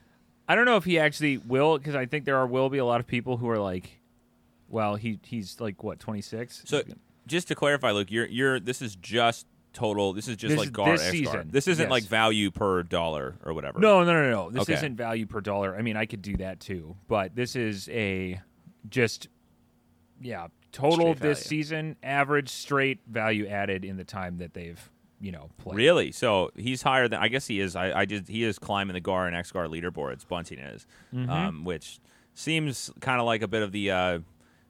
[0.48, 2.86] I don't know if he actually will, because I think there are will be a
[2.86, 4.00] lot of people who are like,
[4.70, 6.64] well, he he's like what 26.
[6.66, 6.84] So
[7.28, 10.14] just to clarify, Luke, you're you're this is just total.
[10.14, 11.18] This is just This like is GAR this X GAR.
[11.34, 11.50] season.
[11.52, 11.92] This isn't Yes.
[11.92, 13.80] like value per dollar or whatever.
[13.80, 14.50] no, no, no, no.
[14.50, 14.74] This Okay.
[14.76, 15.76] isn't value per dollar.
[15.76, 18.40] I mean, I could do that too, but this is a
[18.90, 19.28] just
[20.22, 21.48] yeah total Straight this value.
[21.64, 24.90] season average straight value added in the time that they've
[25.20, 25.76] you know played.
[25.78, 26.12] Really?
[26.12, 27.76] So he's higher than I guess he is.
[27.76, 30.28] I, I just he is climbing the GAR and X GAR leaderboards.
[30.28, 31.30] Bunting is, Mm-hmm.
[31.30, 32.00] um, which
[32.36, 34.20] seems kind of like a bit of the uh,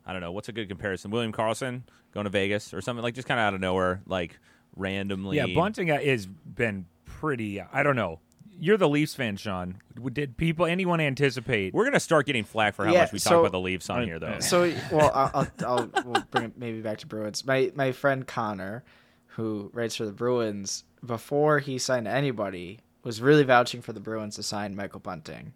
[0.06, 1.12] I don't know what's a good comparison.
[1.12, 1.82] William Karlsson
[2.14, 4.39] going to Vegas or something like just kind of out of nowhere, like
[4.78, 5.36] randomly.
[5.38, 7.60] Yeah, Bunting uh, has been pretty.
[7.62, 8.20] I don't know.
[8.60, 9.78] You're the Leafs fan, Sean.
[10.14, 11.74] Did people anyone anticipate?
[11.74, 14.01] We're gonna start getting flack for how Yeah, much we talk about the Leafs on
[14.01, 14.39] I- here, though.
[14.39, 17.45] So, well, I'll, I'll, I'll we'll bring it maybe back to Bruins.
[17.45, 18.84] My my friend Connor,
[19.28, 24.36] who writes for the Bruins, before he signed anybody, was really vouching for the Bruins
[24.38, 25.53] to sign Michael Bunting,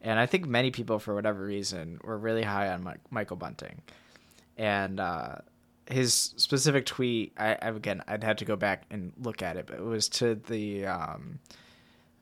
[0.00, 3.80] and I think many people, for whatever reason, were really high on Mike, Michael Bunting,
[4.56, 5.36] and uh,
[5.86, 7.32] his specific tweet.
[7.38, 10.08] I, I again, I'd had to go back and look at it, but it was
[10.10, 10.86] to the.
[10.86, 11.38] Um,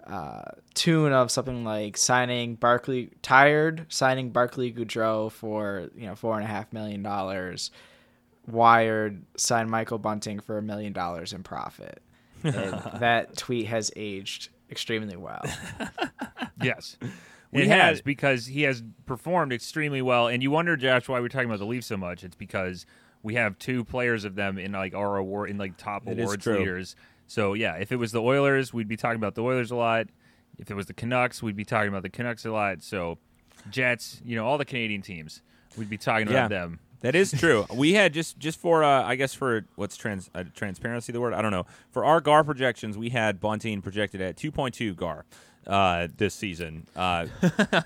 [0.06, 0.42] uh,
[0.74, 6.44] tune of something like signing Barclay tired signing Barclay Goodrow for you know four and
[6.44, 7.70] a half million dollars.
[8.46, 12.02] Wired signed Michael Bunting for a million dollars in profit.
[12.42, 12.54] And
[13.00, 15.42] that tweet has aged extremely well.
[16.62, 16.98] Yes.
[17.52, 21.20] We it had- has because he has performed extremely well, and you wonder, Josh, why
[21.20, 22.22] we're talking about the Leafs so much.
[22.22, 22.84] It's because
[23.22, 26.24] we have two players of them in like our award in like top It is
[26.24, 26.58] awards true.
[26.58, 26.96] leaders.
[27.30, 30.08] So yeah, if it was the Oilers, we'd be talking about the Oilers a lot.
[30.58, 32.82] If it was the Canucks, we'd be talking about the Canucks a lot.
[32.82, 33.18] So
[33.70, 35.40] Jets, you know, all the Canadian teams,
[35.78, 36.46] we'd be talking Yeah.
[36.46, 36.80] about them.
[37.02, 37.66] That is true.
[37.74, 41.32] we had just just for uh, I guess for what's trans uh, transparency the word
[41.32, 45.24] I don't know for our GAR projections we had Bunting projected at 2.2 GAR
[45.68, 47.26] uh, this season, uh,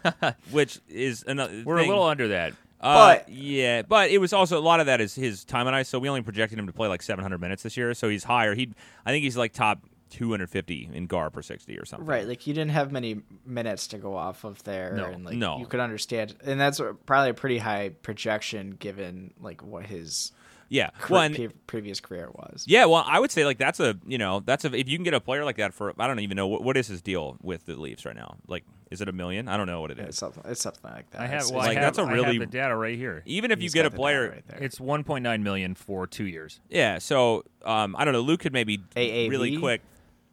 [0.52, 1.62] which is another.
[1.66, 1.86] We're thing.
[1.86, 2.54] a little under that.
[2.84, 5.74] Uh, But- yeah, but it was also a lot of that is his time on
[5.74, 5.88] ice.
[5.88, 7.94] So we only projected him to play like 700 minutes this year.
[7.94, 8.54] So he's higher.
[8.54, 8.70] He
[9.06, 9.80] I think he's like top
[10.10, 12.06] 250 in GAR per 60 or something.
[12.06, 15.34] right, like you didn't have many minutes to go off of there, No, and like
[15.36, 15.58] no.
[15.58, 20.30] you could understand, and that's probably a pretty high projection given like what his
[20.68, 20.90] Yeah.
[20.98, 22.64] cre- Well, and- pre- previous career was.
[22.68, 25.04] Yeah, well, I would say like that's a you know that's a if you can
[25.04, 27.36] get a player like that for I don't even know what what is his deal
[27.42, 28.36] with the Leafs right now.
[28.46, 29.48] Like, is it a million?
[29.48, 30.42] I don't know what it It's something.
[30.46, 31.20] It's something like that.
[31.20, 32.76] I have, It's- well, it's- like, I have, that's a I have really- the data
[32.76, 33.22] right here.
[33.26, 34.62] Even if you get a the player, right there.
[34.62, 36.60] It's 1.9 million for two years.
[36.68, 36.98] yeah.
[36.98, 38.20] So um, I don't know.
[38.20, 39.30] Luke could maybe AAV?
[39.30, 39.80] really quick.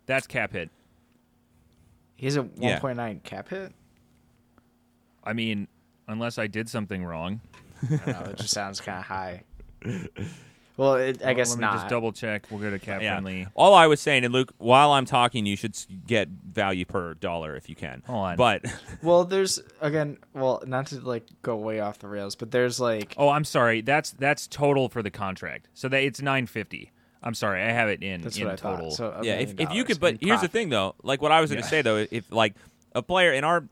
[0.05, 0.69] That's cap hit.
[2.15, 2.79] he has a Yeah.
[2.79, 3.73] 1.9 cap hit.
[5.23, 5.67] I mean,
[6.07, 7.41] unless I did something wrong.
[7.83, 8.31] I don't know.
[8.31, 9.43] It just sounds kind of high.
[10.77, 11.73] Well, it, I Well, guess let me not.
[11.73, 12.47] just double check.
[12.49, 13.13] We'll go to cap Yeah.
[13.15, 13.47] friendly.
[13.55, 15.75] All I was saying, and Luke, while I'm talking, you should
[16.07, 18.03] get value per dollar if you can.
[18.07, 18.37] Hold on.
[18.37, 18.65] But
[19.03, 20.17] Well, there's again.
[20.33, 23.81] Well, not to like go way off the rails, but there's like Oh, I'm sorry.
[23.81, 25.67] That's that's total for the contract.
[25.73, 26.91] So that it's 950.
[27.23, 27.61] I'm sorry.
[27.61, 28.91] I have it in that's in total.
[28.91, 30.95] So yeah, if, if you could, but here's the thing though.
[31.03, 31.69] Like what I was going to Yeah.
[31.69, 32.55] say though, if like
[32.95, 33.65] a player in our,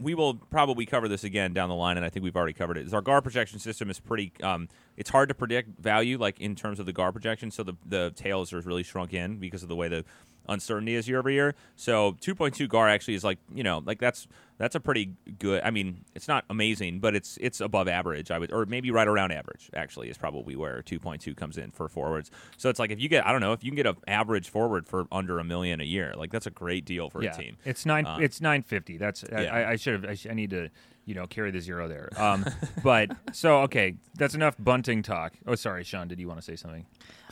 [0.00, 2.78] we will probably cover this again down the line, and I think we've already covered
[2.78, 2.86] it.
[2.86, 4.32] Is our GAR projection system is pretty.
[4.42, 7.50] Um, it's hard to predict value like in terms of the GAR projection.
[7.50, 10.04] So the the tails are really shrunk in because of the way the
[10.48, 11.54] uncertainty is year over year.
[11.76, 14.26] So 2.2 GAR actually is like you know like that's
[14.58, 15.62] that's a pretty good.
[15.64, 18.30] I mean, it's not amazing, but it's it's above average.
[18.30, 19.70] I would or maybe right around average.
[19.74, 22.30] Actually, is probably where 2.2 comes in for forwards.
[22.58, 24.50] So it's like if you get I don't know if you can get an average
[24.50, 27.34] forward for under a million a year, like that's a great deal for yeah, a
[27.34, 27.56] team.
[27.64, 28.04] it's nine.
[28.04, 28.98] Uh, it's 950.
[28.98, 29.54] That's I- yeah.
[29.54, 30.10] I, I should have.
[30.10, 30.68] I, sh- I need to
[31.04, 32.10] you know carry the zero there.
[32.16, 32.44] Um,
[32.82, 35.34] but so okay, that's enough bunting talk.
[35.46, 36.08] Oh, sorry, Sean.
[36.08, 36.86] Did you want to say something?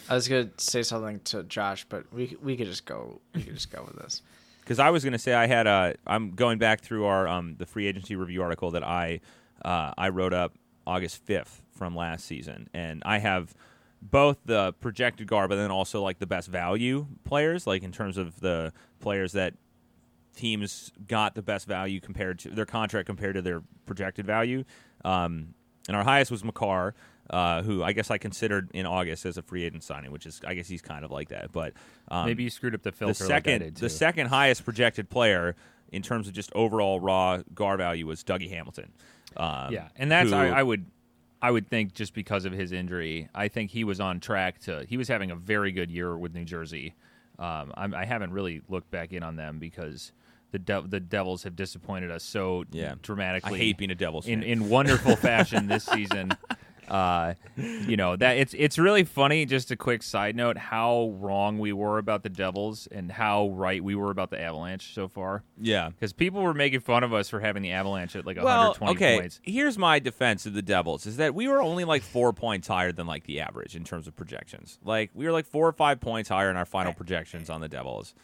[0.09, 3.21] I was gonna say something to Josh, but we we could just go.
[3.35, 4.23] We could just go with this.
[4.69, 5.95] because I was going to say I had a.
[6.07, 9.21] I'm going back through our um the free agency review article that I
[9.65, 10.53] uh, I wrote up
[10.87, 13.55] August 5th from last season, and I have
[14.03, 18.19] both the projected GAR, but then also like the best value players, like in terms
[18.19, 19.55] of the players that
[20.39, 24.65] teams got the best value compared to their contract compared to their projected value.
[25.05, 25.55] Um,
[25.89, 26.95] and our highest was Makar,
[27.31, 30.41] uh, who I guess I considered in August as a free agent signing, which is
[30.47, 31.53] I guess he's kind of like that.
[31.53, 31.75] But
[32.11, 33.25] um, Maybe you screwed up the the filter.
[33.25, 35.57] second like the second highest projected player
[35.91, 38.93] in terms of just overall raw GAR value was Dougie Hamilton.
[39.37, 40.87] Um, Yeah, and that's who- I, I would
[41.41, 44.85] I would think just because of his injury, I think he was on track to.
[44.89, 46.95] He was having a very good year with New Jersey.
[47.39, 50.11] Um, I'm, I haven't really looked back in on them because
[50.53, 52.95] the De- the Devils have disappointed us so Yeah.
[53.03, 53.55] dramatically.
[53.55, 54.49] I hate being a Devils in fan.
[54.49, 56.33] in wonderful fashion this season.
[56.91, 59.45] Uh, you know that it's it's really funny.
[59.45, 63.85] Just a quick side note: how wrong we were about the Devils and how right
[63.85, 65.43] we were about the Avalanche so far.
[65.61, 65.91] yeah.
[65.91, 68.93] Because people were making fun of us for having the Avalanche at like Well, 120
[68.95, 69.21] okay.
[69.21, 69.39] points.
[69.43, 72.91] Here's my defense of the Devils: is that we were only like four points higher
[72.91, 74.79] than like the average in terms of projections.
[74.83, 77.69] Like we were like four or five points higher in our final projections on the
[77.69, 78.15] Devils.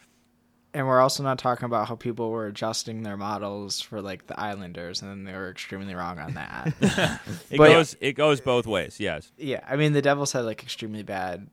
[0.74, 4.38] And we're also not talking about how people were adjusting their models for like the
[4.38, 6.74] Islanders, and then they were extremely wrong on that.
[7.50, 8.98] It But- goes it goes both ways.
[8.98, 9.30] Yes.
[9.38, 11.48] yeah, I mean the Devils had like extremely bad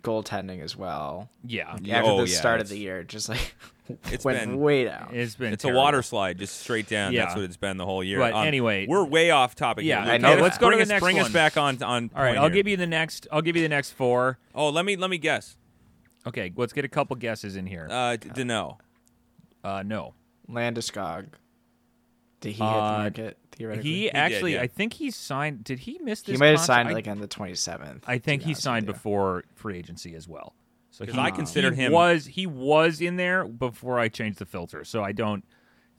[0.00, 1.30] goaltending as well.
[1.44, 3.54] Yeah, Yeah, After oh, the yeah, start of the year, just like
[4.10, 5.10] It's went been- way down.
[5.12, 5.80] it's been It's terrible.
[5.80, 7.12] a water slide, just straight down.
[7.12, 7.24] Yeah.
[7.26, 8.18] That's what it's been the whole year.
[8.18, 9.84] But Um, anyway- we're way off topic.
[9.84, 10.12] Yeah, here.
[10.14, 10.42] I know Let's that.
[10.42, 12.10] Let's go to bring the us, next Bring us back on on.
[12.16, 12.50] All right, I'll here.
[12.50, 13.26] give you the next.
[13.30, 14.38] I'll give you the next four.
[14.54, 15.56] Oh, let me let me guess.
[16.26, 17.86] Okay, let's get a couple guesses in here.
[17.90, 18.78] Uh, D- Danault.
[19.62, 20.14] Uh, no,
[20.50, 21.26] Landeskog.
[22.40, 23.90] Did he hit the Uh, market theoretically?
[23.90, 24.54] he did, actually.
[24.54, 24.62] yeah.
[24.62, 25.64] I think he signed.
[25.64, 26.34] Did he miss this?
[26.34, 26.66] He might have contract?
[26.66, 28.04] signed I- like on the twenty seventh.
[28.06, 30.54] I think he signed before free agency as well.
[30.90, 34.38] So 'Cause he, I considered he him- was he was in there before I changed
[34.38, 34.84] the filter.
[34.84, 35.44] So I don't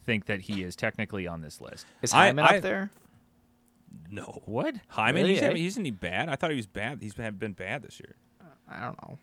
[0.06, 1.86] think that he is technically on this list.
[2.02, 2.92] Is I- Hyman I- up there?
[4.10, 4.42] No.
[4.46, 4.76] What?
[4.90, 5.54] Hyman, Really, he's, eh?
[5.54, 6.30] he's isn't he bad?
[6.30, 7.02] I thought he was bad.
[7.02, 8.16] He's been, been bad this year.
[8.70, 9.18] I don't know.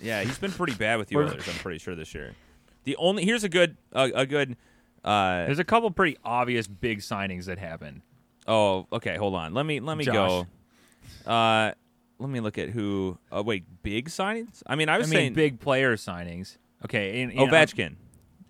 [0.00, 1.48] Yeah, he's been pretty bad with the We're- Oilers.
[1.48, 2.34] I'm pretty sure this year.
[2.84, 4.56] The only here's a good a, a good.
[5.04, 8.02] Uh, There's a couple pretty obvious big signings that happened.
[8.46, 9.16] oh, okay.
[9.16, 9.54] Hold on.
[9.54, 10.14] Let me let me Josh.
[11.26, 11.30] go.
[11.30, 11.72] Uh,
[12.18, 13.18] let me look at who.
[13.32, 14.62] Oh wait, big signings.
[14.66, 16.56] I mean, I I was mean, saying big player signings.
[16.84, 17.96] Okay, and, and Ovechkin.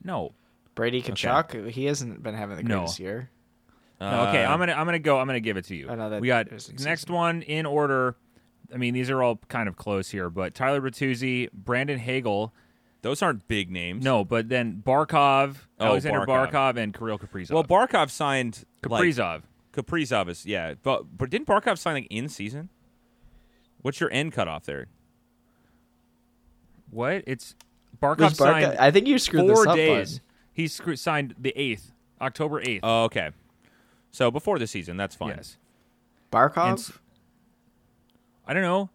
[0.05, 0.33] No,
[0.75, 1.69] Brady Tkachuk.
[1.71, 2.79] He hasn't been having the No.
[2.79, 3.31] greatest year.
[4.01, 5.19] No, okay, Uh, I'm gonna I'm gonna go.
[5.19, 5.89] I'm gonna give it to you.
[5.91, 7.11] I know that we got next consistent.
[7.15, 8.17] one in order.
[8.73, 12.53] I mean, these are all kind of close here, but Tyler Bertuzzi, Brandon Hagel.
[13.03, 14.05] Those aren't big names.
[14.05, 16.51] No, but then Barkov, Oh, Alexander Barkov.
[16.53, 17.51] Barkov, and Kirill Kaprizov.
[17.53, 19.43] Well, Barkov signed like, Kaprizov.
[19.73, 22.69] Kaprizov is yeah, but but didn't Barkov sign like in season?
[23.83, 24.89] What's your end cutoff there?
[26.91, 27.23] what?
[27.27, 27.55] It's
[28.03, 29.77] Barkov Was Barca- signed I think you screwed four this up.
[29.77, 30.13] days.
[30.19, 30.21] bud.
[30.53, 32.81] He screw- signed the eighth, October eighth.
[32.83, 33.31] Oh, okay.
[34.11, 35.31] So before the season, that's fine.
[35.31, 35.57] yes.
[36.33, 36.93] Barkov And s-
[38.51, 38.91] I don't know.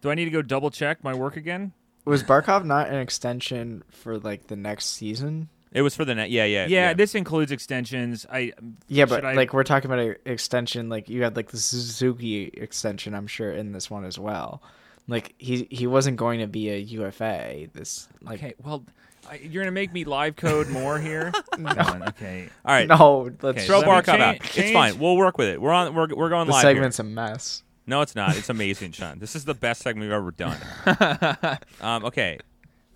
[0.00, 1.72] Do I need to go double check my work again?
[2.06, 5.50] was Barkov not an extension for like the next season?
[5.70, 6.30] It was for the net.
[6.30, 8.24] Yeah, yeah, Yeah, this includes extensions.
[8.32, 8.54] I
[8.88, 10.88] Yeah, but I- like we're talking about an extension.
[10.88, 13.14] Like you had like the Suzuki extension.
[13.14, 14.62] I'm sure in this one as well.
[15.08, 17.66] Like he he wasn't going to be a UFA.
[17.74, 18.54] This like okay.
[18.64, 18.82] Well,
[19.28, 21.32] I, you're gonna make me live code more here.
[21.58, 21.70] no.
[22.08, 22.48] Okay.
[22.64, 22.88] All right.
[22.88, 23.30] no.
[23.42, 24.58] Let's Okay, Throw let Barkov change- out.
[24.58, 24.98] It's fine.
[24.98, 25.60] We'll work with it.
[25.60, 25.94] We're on.
[25.94, 26.62] We're, we're going the live.
[26.62, 27.62] segment's a mess.
[27.86, 28.36] No, it's not.
[28.36, 29.18] It's amazing, Sean.
[29.18, 30.58] This is the best segment we've ever done.
[31.80, 32.38] um, okay.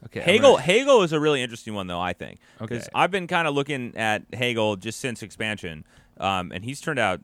[0.07, 0.20] Okay.
[0.20, 2.01] I'm Hagel gonna- Hagel is a really interesting one though.
[2.01, 2.88] I think because Okay.
[2.95, 5.84] I've been kind of looking at Hagel just since expansion,
[6.18, 7.20] um, and he's turned out,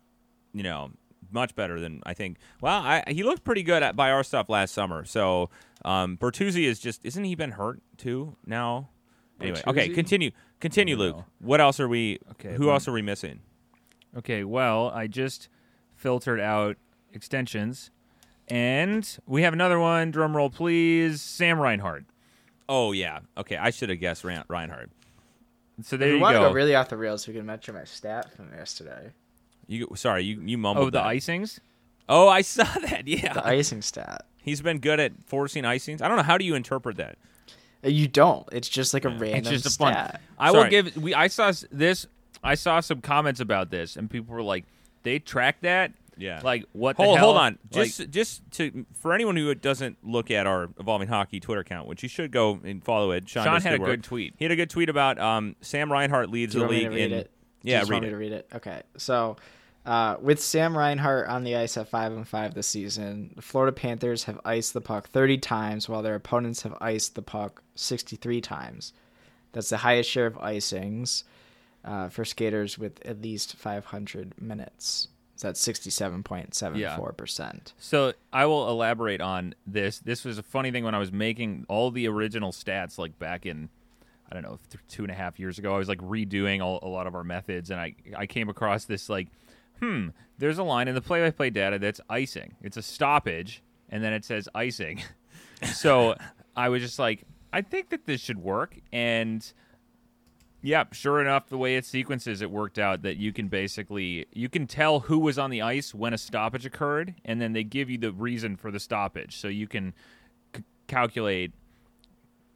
[0.53, 0.91] you know,
[1.33, 2.37] much better than I think.
[2.61, 5.05] Well, I, he looked pretty good at by our stuff last summer.
[5.07, 5.49] So
[5.85, 8.91] um, Bertuzzi is just isn't he been hurt too now?
[9.41, 11.17] Anyway, okay, continue, continue, Luke.
[11.17, 11.25] know.
[11.41, 12.19] What else are we?
[12.33, 13.41] Okay, who well- else are we missing?
[14.17, 14.45] Okay.
[14.45, 15.49] Well, I just
[15.95, 16.77] filtered out
[17.17, 17.91] extensions,
[18.49, 20.11] and we have another one.
[20.11, 21.21] Drum roll, please.
[21.21, 22.05] Sam Reinhart.
[22.69, 23.57] Oh yeah, okay.
[23.57, 24.91] I should have guessed Ran- Reinhart.
[25.83, 26.49] So there If we you want to go.
[26.49, 29.11] go really off the rails, so we can mention my stat from yesterday.
[29.67, 31.07] You sorry, you you mumbled oh, the that.
[31.07, 31.59] icings.
[32.09, 33.07] Oh, I saw that.
[33.09, 34.25] Yeah, The icing stat.
[34.41, 36.01] he's been good at forcing icings.
[36.03, 37.19] I don't know how do you interpret that.
[37.85, 38.49] Uh, You don't.
[38.53, 39.93] It's just like a random It's just a fun.
[39.93, 40.21] stat.
[40.39, 40.97] I will give.
[40.97, 42.07] We I saw this.
[42.45, 44.65] I saw some comments about this, and people were like,
[45.03, 46.41] "They track that." Yeah.
[46.43, 46.97] Like what?
[46.97, 47.27] The Hold, hell?
[47.27, 47.59] hold on.
[47.73, 51.89] Like, Just just to for anyone who doesn't look at our evolving hockey Twitter account,
[51.89, 53.29] which you should go and follow it.
[53.29, 53.89] Sean, Sean does had a work.
[53.91, 54.35] good tweet.
[54.39, 56.79] He had a good tweet about um, Sam Reinhart leads Do you the want me
[56.81, 57.19] league to read in.
[57.19, 57.31] it?
[57.63, 58.11] Yeah, just read want me it.
[58.13, 58.49] to read it.
[58.55, 58.83] Okay.
[58.97, 59.37] So,
[59.85, 63.73] uh, with Sam Reinhart on the ice at five and five this season, the Florida
[63.73, 68.41] Panthers have iced the puck 30 times, while their opponents have iced the puck 63
[68.41, 68.93] times.
[69.53, 71.25] That's the highest share of icings
[71.85, 75.09] uh, for skaters with at least 500 minutes.
[75.37, 77.75] So that's sixty-seven point seven four percent.
[77.79, 79.99] So I will elaborate on this.
[79.99, 83.45] This was a funny thing when I was making all the original stats, like back
[83.45, 83.69] in,
[84.31, 85.75] I don't know, th- two and a half years ago.
[85.75, 88.87] I was like redoing all, a lot of our methods, and I I came across
[88.87, 89.29] this like,
[89.81, 90.09] hmm,
[90.39, 92.57] there's a line in the play-by-play data that's icing.
[92.63, 95.03] It's a stoppage, and then it says icing.
[95.65, 96.15] so
[96.57, 99.53] I was just like, I think that this should work, and
[100.67, 104.49] Yep, sure enough, the way it sequences, it worked out that you can basically you
[104.49, 107.89] can tell who was on the ice when a stoppage occurred, and then they give
[107.89, 109.95] you the reason for the stoppage, so you can
[110.57, 111.53] c- calculate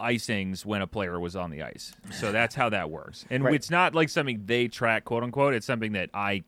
[0.00, 1.92] icings when a player was on the ice.
[2.10, 3.54] So that's how that works, and Right.
[3.54, 5.54] it's not like something they track, quote unquote.
[5.54, 6.42] It's something that I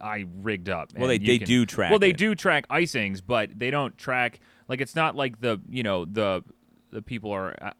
[0.00, 0.92] I rigged up.
[0.96, 2.16] Well, they- they can- do track Well, they it.
[2.16, 4.38] do track icings, but they don't track
[4.68, 6.44] like it's not like the you know the
[6.90, 7.72] the people are uh,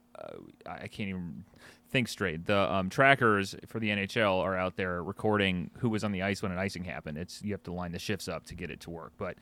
[0.67, 1.45] I can't even
[1.91, 2.47] think straight.
[2.47, 6.43] The um, trackers for the NHL are out there recording who was on the ice
[6.43, 7.19] when an icing happened.
[7.19, 9.13] It's you have to line the shifts up to get it to work.
[9.17, 9.37] But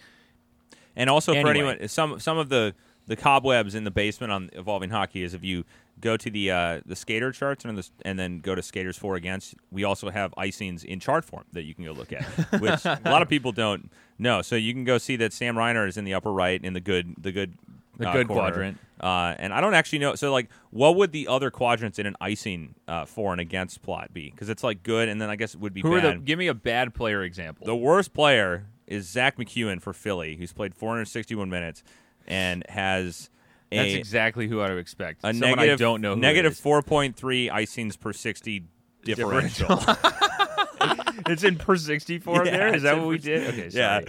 [0.94, 2.74] And also for anyone, some some of the
[3.06, 5.64] the cobwebs in the basement on evolving hockey is if you
[6.00, 9.16] go to the uh, the skater charts and, the, and then go to skaters for
[9.16, 12.24] against, we also have icings in chart form that you can go look at,
[12.60, 14.42] which a lot of people don't know.
[14.42, 16.80] So you can go see that Sam Reinhart is in the upper right in the
[16.80, 17.56] good the good
[17.99, 18.43] The uh, good corner.
[18.43, 18.78] quadrant.
[19.01, 20.14] Uh, and I don't actually know.
[20.14, 24.12] So like, what would the other quadrants in an icing uh, for and against plot
[24.14, 24.30] be?
[24.30, 26.05] Because it's like good, and then I guess it would be who bad.
[26.05, 26.18] are the?
[26.20, 27.66] Give me a bad player example.
[27.66, 31.82] The worst player is Zach MacEwen for Philly, who's played 461 minutes
[32.26, 33.30] and has
[33.70, 35.20] a, That's exactly who I would expect.
[35.24, 36.14] a Someone negative I don't know.
[36.14, 36.61] Who negative it is.
[36.61, 38.64] 4.3 icings per 60
[39.05, 39.68] differential.
[41.26, 42.45] it's in per sixty four.
[42.45, 43.49] Yeah, there is that what we did?
[43.49, 44.01] Okay, yeah.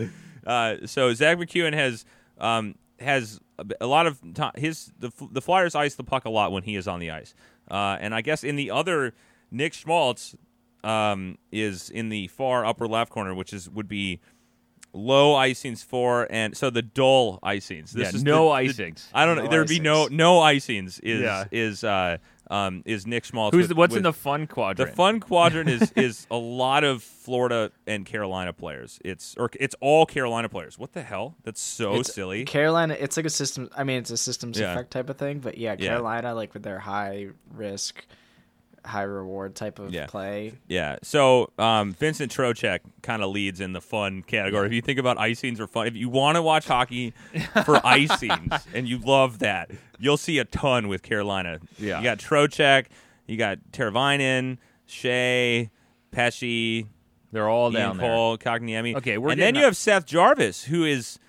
[0.46, 2.06] Uh, so Zach MacEwen has
[2.38, 3.40] um, has
[3.82, 6.64] a lot of ti his the F- the Flyers ice the puck a lot when
[6.64, 7.34] he is on the ice,
[7.70, 9.14] uh, and I guess in the other
[9.52, 10.36] Nick Schmaltz
[10.84, 14.20] um, is in the far upper left corner, which is would be
[14.96, 17.92] low icings for and so the dull icings.
[17.92, 19.08] This Yeah, is no the- the- icings.
[19.14, 19.44] I don't know.
[19.46, 21.00] No There'd be no no icings.
[21.02, 21.46] Is Yeah.
[21.52, 22.18] is uh
[22.52, 23.56] um is Nick Schmaltz?
[23.56, 24.90] Who's with- the, what's with- in the fun quadrant?
[24.92, 29.00] the fun quadrant is is a lot of Florida and Carolina players.
[29.06, 30.78] It's or it's all Carolina players.
[30.78, 31.36] What the hell?
[31.44, 32.46] That's so It's- silly.
[32.46, 33.70] Carolina, it's like a system.
[33.78, 34.74] I mean, it's a systems Yeah.
[34.74, 35.40] effect type of thing.
[35.40, 35.90] But yeah, Yeah.
[35.90, 38.06] Carolina, like with their high risk,
[38.86, 40.08] high reward type of Yeah.
[40.08, 40.54] play.
[40.68, 40.98] Yeah.
[41.04, 44.68] So um, Vincent Trocheck kind of leads in the fun category.
[44.68, 47.12] If you think about icings or fun, if you want to watch hockey
[47.66, 51.60] for icings and you love that, you'll see a ton with Carolina.
[51.80, 51.98] Yeah.
[52.00, 52.88] You got Trocheck,
[53.28, 54.58] you got Teravainen,
[54.88, 55.70] Skjei,
[56.12, 56.86] Pesce,
[57.32, 58.08] They're all Ian down there.
[58.10, 58.96] Cole, Kotkaniemi.
[58.98, 61.20] Okay, we're and then you have Seth Jarvis, who is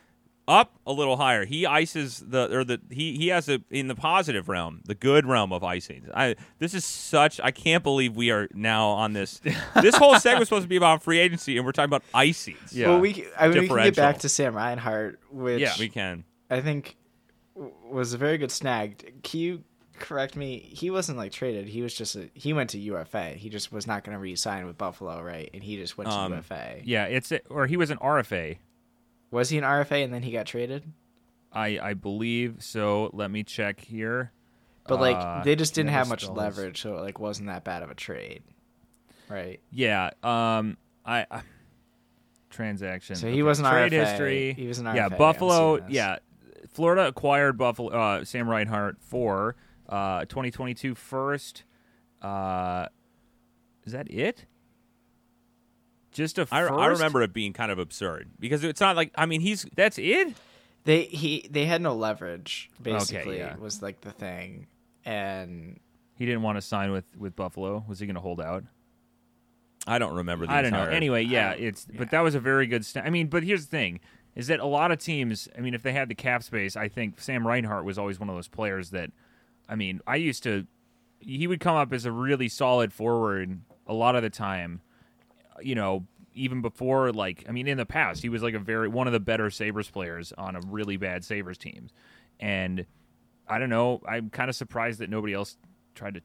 [0.46, 1.44] up a little higher.
[1.44, 5.26] He ices the or the he he has a in the positive realm, the good
[5.26, 6.06] realm of icing.
[6.14, 9.40] I this is such I can't believe we are now on this.
[9.82, 12.72] this whole segment was supposed to be about free agency, and we're talking about icings.
[12.72, 12.88] Yeah.
[12.88, 15.72] Well, we I mean, we can get back to Sam Reinhart, which Yeah.
[15.78, 16.24] we can.
[16.50, 16.96] I think
[17.54, 19.22] was a very good snag.
[19.22, 19.64] Can you
[19.98, 20.58] correct me?
[20.58, 21.68] He wasn't like traded.
[21.68, 23.30] He was just a, he went to UFA.
[23.30, 25.48] He just was not going to re-sign with Buffalo, right?
[25.54, 26.80] And he just went to Um, UFA.
[26.84, 28.58] Yeah, it's a, or he was an RFA.
[29.34, 30.84] Was he an RFA and then he got traded?
[31.52, 33.10] I I believe so.
[33.12, 34.32] Let me check here.
[34.86, 36.36] But like Uh, they just didn't have much spells.
[36.38, 38.42] leverage, so it like wasn't that bad of a trade,
[39.28, 39.60] right?
[39.70, 40.10] Yeah.
[40.22, 40.76] Um.
[41.04, 41.26] I.
[41.30, 41.42] I
[42.50, 43.16] transaction.
[43.16, 44.06] So he was an RFA trade RFA.
[44.06, 44.52] history.
[44.54, 45.86] He was an Yeah, RFA, I'm Buffalo.
[45.88, 46.18] Yeah,
[46.72, 47.88] Florida acquired Buffalo.
[47.90, 49.56] Uh, Sam Reinhart for
[49.88, 51.64] uh 2022 first.
[52.22, 52.86] Uh,
[53.84, 54.46] is that it?
[56.14, 56.72] Just a I, first.
[56.72, 59.98] I remember it being kind of absurd because it's not like I mean he's That's
[59.98, 60.34] it.
[60.84, 62.70] They he they had no leverage.
[62.80, 63.56] Basically, yeah.
[63.56, 64.68] was like the thing,
[65.04, 65.80] and
[66.14, 67.84] He didn't want to sign with with Buffalo.
[67.88, 68.64] Was he going to hold out?
[69.86, 70.46] I don't remember.
[70.46, 70.84] The I don't know.
[70.84, 71.98] Anyway, yeah, it's yeah.
[71.98, 72.86] but that was a very good.
[72.86, 74.00] St- I mean, but here's the thing:
[74.34, 75.48] is that a lot of teams.
[75.56, 78.28] I mean, if they had the cap space, I think Sam Reinhart was always one
[78.28, 79.10] of those players that.
[79.68, 80.66] I mean, I used to.
[81.18, 84.82] He would come up as a really solid forward a lot of the time.
[85.62, 88.88] You know, even before like I mean, in the past, he was like a very
[88.88, 91.88] one of the better Sabres players on a really bad Sabres team,
[92.40, 92.86] and
[93.48, 94.02] I don't know.
[94.08, 95.56] I'm kind of surprised that nobody else
[95.94, 96.20] tried to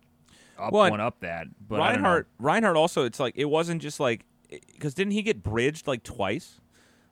[0.57, 1.47] up Well, one up that.
[1.67, 2.09] But I don't know.
[2.09, 6.03] Reinhart Reinhart also it's like it wasn't just like because didn't he get bridged like
[6.03, 6.59] twice?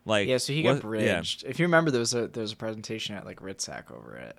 [0.06, 1.44] Like yeah, so he was- got bridged.
[1.46, 4.38] If you remember, there was a there was a presentation at like RITSAC over it.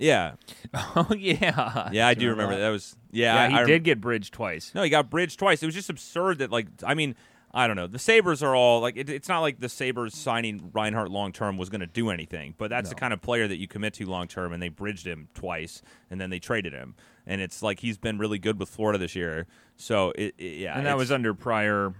[0.00, 0.32] Yeah,
[0.74, 2.60] Oh yeah, yeah, I Do remember that.
[2.60, 3.34] That was yeah.
[3.34, 4.72] Yeah, I- he I rem- did get bridged twice.
[4.74, 5.62] No, he got bridged twice.
[5.62, 7.14] It was just absurd that like I mean
[7.52, 7.88] I don't know.
[7.88, 11.58] The Sabres are all like it, it's not like the Sabres signing Reinhart long term
[11.58, 14.06] was going to do anything, but that's the kind of player that you commit to
[14.06, 16.94] long term, and they bridged him twice, and then they traded him,
[17.26, 19.46] and it's like he's been really good with Florida this year.
[19.76, 21.92] So it, it- yeah, and that was under prior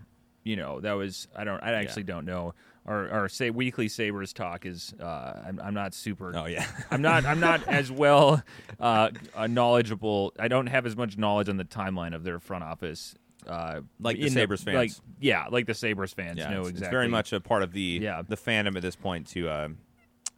[0.44, 2.55] you know that was I don't I actually don't know.
[2.87, 6.33] Our our say weekly Sabres talk is uh, I'm I'm not super.
[6.35, 6.66] Oh yeah.
[6.91, 7.24] I'm not.
[7.26, 8.43] I'm not as well
[8.81, 9.11] uh,
[9.49, 10.33] knowledgeable.
[10.39, 13.14] I don't have as much knowledge on the timeline of their front office.
[13.47, 14.76] Uh, Like the Sabres fans.
[14.76, 16.87] Like yeah, like the Sabres fans yeah, know it's, exactly.
[16.87, 18.22] it's very much a part of the Yeah.
[18.26, 19.26] the fandom at this point.
[19.28, 19.68] To uh,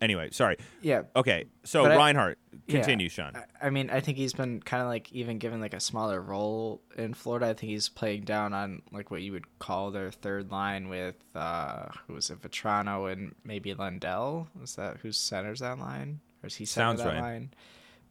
[0.02, 0.56] anyway, sorry.
[0.82, 2.38] Yeah, Okay, so But I- Reinhart,
[2.68, 3.34] continue, Sean.
[3.34, 6.20] I- I mean, I think he's been kind of like even given like a smaller
[6.20, 7.46] role in Florida.
[7.46, 11.14] I think he's playing down on like what you would call their third line with
[11.34, 14.48] uh who was it, Vatrano and maybe Lundell.
[14.62, 17.20] Is that who centers that line, or is he center Sounds that right.
[17.20, 17.54] line?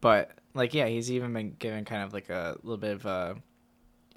[0.00, 3.36] But like, yeah, he's even been given kind of like a little bit of a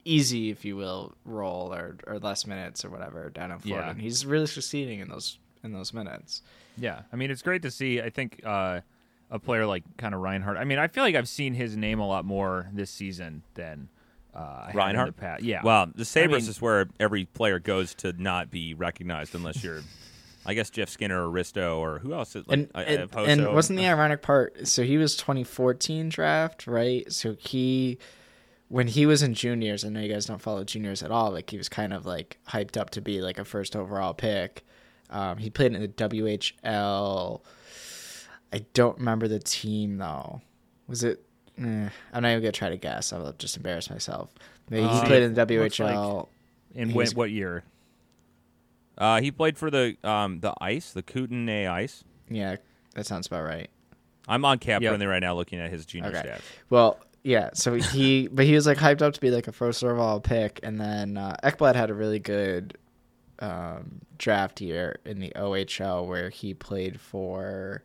[0.03, 3.87] easy, if you will, role or or less minutes or whatever down in Florida.
[3.87, 3.91] Yeah.
[3.91, 6.41] And he's really succeeding in those in those minutes.
[6.77, 8.01] Yeah, I mean it's great to see.
[8.01, 8.81] I think uh,
[9.31, 10.57] a player like kind of Reinhart.
[10.57, 13.89] I mean, I feel like I've seen his name a lot more this season than
[14.33, 15.07] uh, Reinhart?
[15.07, 15.43] in the past.
[15.43, 15.61] Yeah.
[15.63, 19.81] Well, the Sabres mean- is where every player goes to not be recognized unless you're,
[20.45, 22.35] I guess, Jeff Skinner or Risto or who else?
[22.35, 24.67] Is, like, and and, uh, and wasn't the ironic part?
[24.67, 27.11] So he was 2014 draft, right?
[27.11, 27.97] So he,
[28.67, 31.31] when he was in juniors, I know you guys don't follow juniors at all.
[31.31, 34.65] Like he was kind of like hyped up to be like a first overall pick.
[35.09, 37.41] Um, he played in the WHL.
[38.53, 40.41] I don't remember the team though.
[40.87, 41.23] Was it?
[41.57, 43.13] Eh, I'm not even gonna try to guess.
[43.13, 44.33] I'll just embarrass myself.
[44.69, 46.29] Maybe he Uh, played in the looks like- WHL.
[46.73, 47.63] in when, what year?
[48.97, 52.03] Uh, he played for the um the Ice, the Kootenay Ice.
[52.29, 52.55] yeah,
[52.93, 53.69] that sounds about right.
[54.27, 54.99] I'm on cap Yep.
[55.01, 56.21] right now, looking at his junior Okay.
[56.27, 56.41] stats.
[56.69, 57.51] Well, yeah.
[57.53, 60.59] So he, but he was like hyped up to be like a first overall pick,
[60.63, 62.77] and then uh, Ekblad had a really good
[63.39, 67.83] um, draft year in the OHL where he played for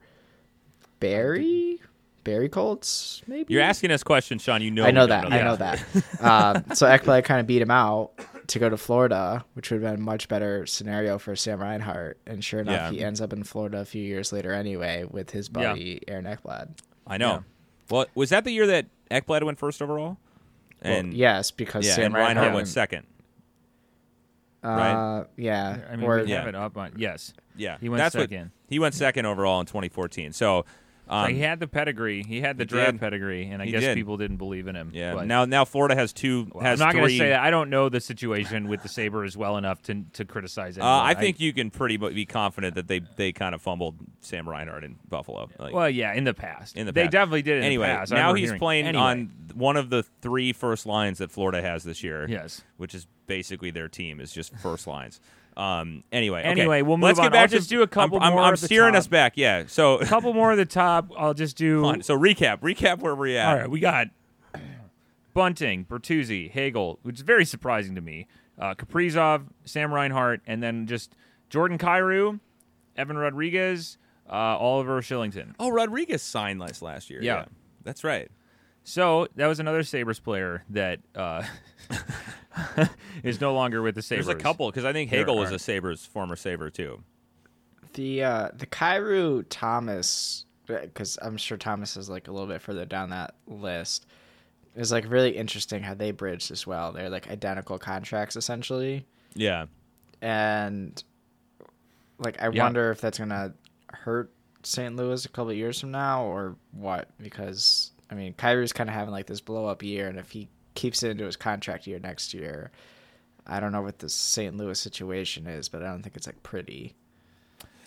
[1.01, 1.80] Barrie,
[2.24, 3.53] Barrie Colts, maybe.
[3.55, 4.62] You're asking us questions, Sean.
[4.62, 5.32] You know, I know that.
[5.32, 5.80] I know that.
[6.20, 8.12] um, so Ekblad kind of beat him out
[8.48, 12.18] to go to Florida, which would have been a much better scenario for Sam Reinhart.
[12.26, 12.98] And sure enough, Yeah.
[12.98, 15.70] he ends up in Florida a few years later anyway with his Yeah.
[15.72, 16.70] buddy Aaron Ekblad.
[17.07, 17.30] I know.
[17.30, 17.40] Yeah.
[17.90, 20.18] Well, was that the year that Ekblad went first overall?
[20.84, 23.07] Well, And yes, because yeah, Sam and Reinhardt Reinhart went second.
[24.62, 25.24] Uh, right?
[25.36, 25.78] yeah.
[25.90, 26.40] I mean, or we Yeah.
[26.40, 26.92] have it up on.
[26.96, 28.50] Yes, Yeah, he went that's what- second.
[28.68, 30.32] he went second overall in 2014.
[30.32, 30.64] So,
[31.11, 32.22] um, So he had the pedigree.
[32.22, 33.00] He had the he draft did.
[33.00, 33.94] pedigree, and I He guess did.
[33.96, 34.90] people didn't believe in him.
[34.94, 35.14] yeah.
[35.14, 36.48] but- Now, now Florida has two.
[36.52, 37.40] Well, has I'm not going to say that.
[37.40, 40.82] I don't know the situation with the Sabres well enough to to criticize it.
[40.82, 44.48] Uh, I think you can pretty be confident that they they kind of fumbled Sam
[44.48, 45.48] Reinhart in Buffalo.
[45.58, 47.12] Like, Well, yeah, in the past, In the they past.
[47.12, 47.58] definitely did it.
[47.58, 48.12] In anyway, the past.
[48.12, 51.82] Now he's hearing- playing Anyway, on one of the three first lines that Florida has
[51.84, 52.26] this year.
[52.28, 52.62] Yes.
[52.76, 55.20] which is basically their team is just first lines.
[55.57, 56.05] Um.
[56.12, 56.40] Anyway.
[56.40, 56.48] okay.
[56.48, 57.26] Anyway, we'll move Let's on.
[57.26, 58.98] get back I'll to just do a couple I'm, I'm- more I'm steering top.
[59.01, 59.32] us back.
[59.36, 59.64] Yeah.
[59.66, 61.11] So, A couple more at the top.
[61.18, 61.84] I'll just do.
[61.86, 62.61] on, so recap.
[62.61, 63.46] Recap where we're at.
[63.48, 64.07] All right, we got
[65.34, 68.26] Bunting, Bertuzzi, Hagel, which is very surprising to me.
[68.59, 71.14] Uh, Kaprizov, Sam Reinhart, and then just
[71.48, 72.40] Jordan Kyrou,
[72.96, 73.96] Evan Rodrigues,
[74.28, 75.55] uh, Oliver Shillington.
[75.59, 77.22] Oh, Rodrigues signed last last year.
[77.22, 77.46] Yeah.
[77.84, 78.30] That's right.
[78.82, 81.42] So that was another Sabres player that uh,
[83.22, 84.26] is no longer with the Sabres.
[84.26, 87.03] There's a couple because I think There Hagel was a Sabres former Saber too.
[87.94, 92.84] the uh, the Kyrou Thomas, because I'm sure Thomas is like a little bit further
[92.84, 94.07] down that list.
[94.76, 96.92] Is like really interesting how they bridged as well.
[96.92, 99.66] They're like identical contracts essentially, Yeah.
[100.22, 101.03] and
[102.18, 102.64] like I Yeah.
[102.64, 103.53] wonder if that's gonna
[103.92, 104.30] hurt
[104.62, 104.94] St.
[104.94, 107.09] Louis a couple of years from now or what.
[107.18, 110.48] Because I mean, Kyrou's kind of having like this blow up year, and if he
[110.75, 112.71] keeps it into his contract year next year,
[113.47, 114.57] I don't know what the St.
[114.57, 116.95] Louis situation is, but I don't think it's like pretty.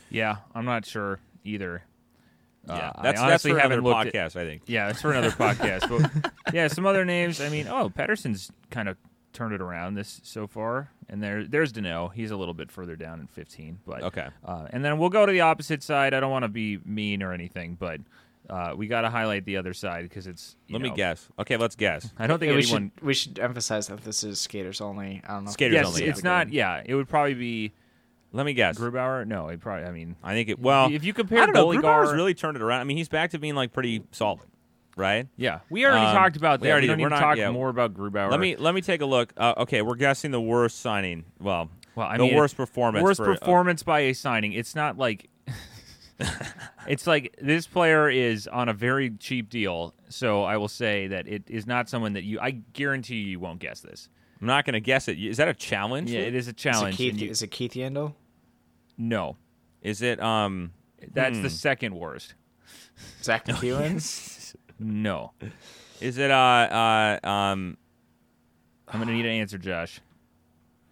[0.09, 1.83] Yeah, I'm not sure either.
[2.67, 2.73] Yeah.
[2.73, 4.35] Uh, that's I that's honestly for another haven't looked at- podcast.
[4.39, 4.61] I think.
[4.67, 5.89] Yeah, that's for another podcast.
[5.89, 7.41] But yeah, some other names.
[7.41, 8.97] I mean, oh, Patterson's kind of
[9.33, 12.13] turned it around this so far, and there there's Danault.
[12.13, 14.27] He's a little bit further down in 15, but Okay.
[14.45, 16.13] Uh, and then we'll go to the opposite side.
[16.13, 17.99] I don't want to be mean or anything, but
[18.49, 20.55] uh, we got to highlight the other side because it's.
[20.67, 21.27] you Let me guess.
[21.39, 22.11] Okay, let's guess.
[22.19, 22.91] I don't think Yeah, we anyone.
[22.97, 25.21] should we should emphasize that this is skaters only.
[25.27, 25.51] I don't know.
[25.51, 26.29] Skaters Yes, only, it's yeah.
[26.29, 26.51] not.
[26.53, 27.73] Yeah, it would probably be
[28.33, 28.77] Let me guess.
[28.77, 29.25] Grubauer.
[29.27, 29.85] No, it probably.
[29.87, 30.59] I mean, I think it.
[30.59, 31.67] Well, if you compare I don't know.
[31.67, 32.81] Goligar- Grubauer's really turned it around.
[32.81, 34.41] I mean, he's back to being like pretty solid,
[34.97, 35.27] right?
[35.37, 36.65] yeah, we already Um, talked about that.
[36.65, 37.03] We, already don't did.
[37.03, 37.51] We're need to not- talk yeah.
[37.51, 38.29] more about Grubauer.
[38.31, 39.31] Let me let me take a look.
[39.37, 41.25] Uh, okay, we're guessing the worst signing.
[41.39, 43.03] Well, Well, I the mean, worst performance.
[43.03, 44.53] worst for, uh, performance by a signing.
[44.53, 45.29] It's not like
[46.87, 49.93] it's like this player is on a very cheap deal.
[50.09, 52.39] So I will say that it is not someone that you.
[52.39, 54.09] I guarantee you, you won't guess this.
[54.41, 55.17] I'm not going to guess it.
[55.17, 56.11] Is that a challenge?
[56.11, 56.97] Yeah, it is a Is it challenge.
[56.97, 57.17] Keith?
[57.17, 58.13] you- Is it Keith Yandle?
[58.97, 59.37] no,
[59.81, 60.21] Is it?
[60.21, 60.71] Um.
[61.13, 61.43] that's Hmm.
[61.43, 62.35] the second worst.
[63.23, 64.55] Zach MacEwen?
[64.79, 65.31] No,
[66.01, 66.29] Is it?
[66.31, 67.19] Uh.
[67.23, 67.27] Uh.
[67.27, 67.77] Um.
[68.87, 69.99] I'm gonna need an answer, Josh.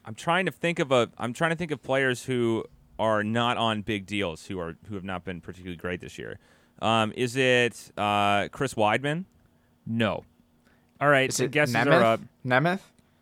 [0.06, 1.10] I'm trying to think of a.
[1.18, 2.64] I'm trying to think of players who
[3.02, 6.38] are not on big deals who are who have not been particularly great this year.
[6.82, 9.26] Um, is it uh, Chris Wideman?
[9.86, 10.24] No.
[11.02, 11.88] All right, Is the it guesses Nemeth?
[12.00, 12.22] are up.
[12.46, 12.80] Nemeth?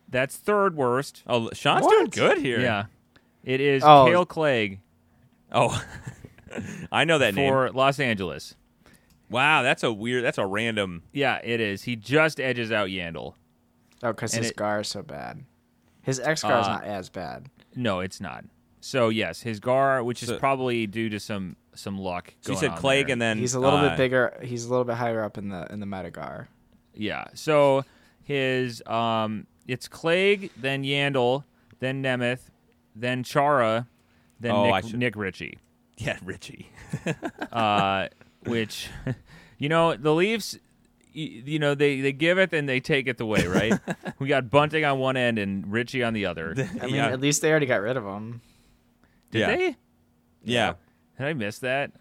[0.08, 1.22] That's third worst.
[1.26, 1.90] Oh, Sean's What?
[2.12, 2.60] doing good here.
[2.60, 2.84] Yeah.
[3.42, 4.04] It is Oh.
[4.06, 4.80] Kale Clague
[5.52, 5.82] Oh,
[6.92, 7.50] I know that name.
[7.50, 8.54] for Los Angeles.
[9.30, 10.24] Wow, that's a weird.
[10.24, 11.02] That's a random.
[11.12, 11.84] Yeah, it is.
[11.84, 13.34] He just edges out Yandle.
[14.02, 15.44] Oh, because his it- GAR is so bad.
[16.02, 17.48] His X GAR is Uh, not as bad.
[17.76, 18.44] No, it's not.
[18.80, 22.34] So yes, his GAR, which is probably due to some some luck.
[22.40, 23.12] So you going said on Clague, there.
[23.12, 24.38] and then He's a little uh, bit bigger.
[24.42, 26.46] He's a little bit higher up in the in the metagar.
[26.94, 27.24] Yeah.
[27.34, 27.84] So
[28.22, 31.44] his um it's Clague, then Yandle,
[31.78, 32.50] then Nemeth,
[32.96, 33.86] then Chara,
[34.40, 35.58] then Oh, Nick, should- Nick Ritchie.
[35.98, 36.70] Yeah, Ritchie.
[37.52, 38.08] Uh
[38.46, 38.88] which
[39.58, 40.58] you know, the Leafs
[41.14, 43.78] y- you know, they, they give it and they take it away, right?
[44.18, 46.54] we got Bunting on one end and Ritchie on the other.
[46.80, 47.08] I mean, yeah.
[47.08, 48.40] at least they already got rid of him.
[49.38, 49.46] Yeah.
[49.56, 49.76] they?
[50.44, 50.74] Yeah.
[51.18, 51.92] Did I miss that?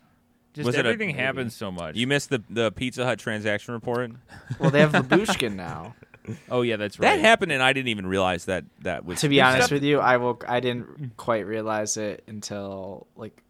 [0.54, 1.96] Just Was it a- everything happens so much.
[1.96, 4.12] You missed the the Pizza Hut transaction report.
[4.60, 5.96] Well, they have Lyubushkin now.
[6.52, 7.16] oh yeah, that's right.
[7.16, 9.22] That happened, and I didn't even realize that that was.
[9.22, 10.42] to be honest stuff- with you, I will.
[10.48, 13.44] I didn't quite realize it until like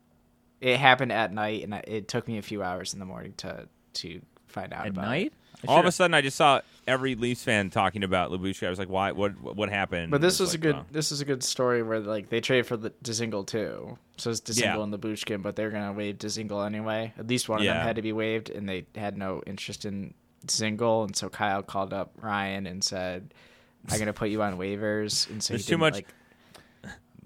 [0.61, 3.33] it happened at night, and I, it took me a few hours in the morning
[3.37, 5.33] to to find out At about night?
[5.63, 5.69] It.
[5.69, 8.67] All of a sudden, I just saw every Leafs fan talking about Labushka.
[8.67, 9.11] I was like, "Why?
[9.11, 9.39] What?
[9.41, 10.75] What happened?" But this It was a good.
[10.75, 10.85] wow.
[10.91, 13.97] This is a good story where like they traded for the Dzingel too.
[14.17, 14.83] So it's Dzingel Yeah.
[14.83, 17.13] and Lyubushkin, but they're gonna waive Dzingel anyway.
[17.17, 17.75] At least one of Yeah.
[17.75, 20.13] them had to be waived, and they had no interest in
[20.45, 23.33] Dzingel, and so Kyle called up Ryan and said,
[23.89, 26.07] "I'm gonna put you on waivers." And so There's he too didn't, much- Like,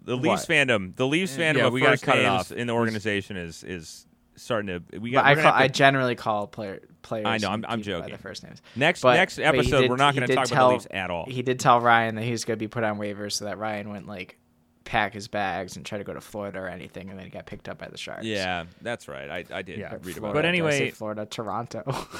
[0.06, 0.50] The Leafs What?
[0.50, 2.52] fandom, the Leafs fandom Yeah, of we gotta first cut it names off.
[2.52, 4.06] in the organization is is
[4.36, 5.00] starting to.
[5.00, 5.26] We got.
[5.26, 7.26] I call, to- I generally call player players.
[7.28, 8.10] I know, I'm- and I'm people by joking.
[8.14, 8.62] their first names.
[8.76, 10.88] next But- next episode, did- we're not going to did talk about tell- the Leafs
[10.92, 11.26] at all.
[11.28, 13.90] He did tell Ryan that he was gonna be put on waivers, so that Ryan
[13.90, 14.38] wouldn't like
[14.86, 17.46] pack his bags and try to go to Florida or anything, and then he got
[17.46, 18.26] picked up by the Sharks.
[18.26, 19.30] yeah, that's right.
[19.30, 19.94] I, I did Yeah.
[19.94, 20.20] Read Florida.
[20.20, 20.50] about But it.
[20.50, 21.84] anyway- I say Florida, Toronto.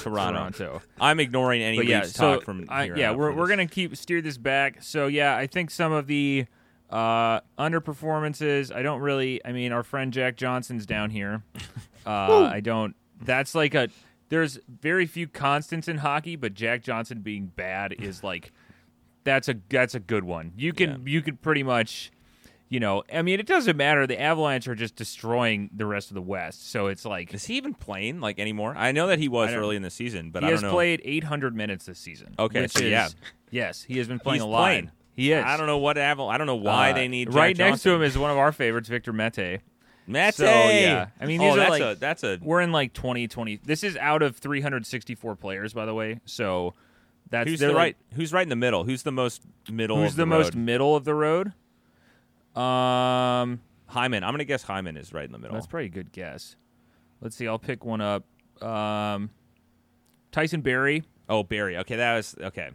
[0.50, 0.82] Toronto.
[1.00, 3.66] I'm ignoring any but yeah, Leafs so talk from I- here yeah, we're we're gonna
[3.66, 4.82] keep steer this back.
[4.82, 6.46] So yeah, I think some of the
[6.90, 8.74] uh, underperformances.
[8.74, 9.44] I don't really.
[9.44, 11.42] I mean, our friend Jack Johnson's down here.
[12.06, 12.94] Uh, I don't.
[13.22, 13.88] That's like a.
[14.30, 18.52] There's very few constants in hockey, but Jack Johnson being bad is like.
[19.24, 20.52] That's a that's a good one.
[20.56, 22.10] You can you can pretty much.
[22.70, 24.06] You know, I mean, it doesn't matter.
[24.06, 27.56] The Avalanche are just destroying the rest of the West, so it's like Is he
[27.56, 28.74] even playing like anymore?
[28.76, 30.74] I know that he was early in the season, but he I has don't know.
[30.74, 32.34] played 800 minutes this season.
[32.38, 33.08] Okay, so is- yeah.
[33.50, 34.62] yes, he has been playing He's a lot.
[34.62, 34.90] playing.
[35.14, 35.44] He is.
[35.44, 36.32] I don't know what Aval.
[36.32, 38.38] I don't know why Uh, they need Jack right next to him is one of
[38.38, 39.60] our favorites, Victor Mete.
[40.06, 40.34] Mete.
[40.34, 41.06] So, yeah.
[41.20, 43.60] I mean, oh, these are that's like- a that's a We're in like 2020.
[43.64, 46.20] This is out of 364 players, by the way.
[46.26, 46.74] So
[47.30, 48.84] that's who's the like- right who's right in the middle?
[48.84, 49.96] Who's the most middle?
[49.98, 50.56] Who's of the, the, most road?
[50.56, 51.52] middle of the road?
[52.54, 54.22] Um, Hyman.
[54.24, 55.54] I'm gonna guess Hyman is right in the middle.
[55.54, 56.56] that's probably a good guess.
[57.20, 57.48] Let's see.
[57.48, 58.24] I'll pick one up.
[58.62, 59.30] Um,
[60.30, 61.04] Tyson Barrie.
[61.28, 61.78] oh, Barrie.
[61.78, 62.70] Okay, that was okay.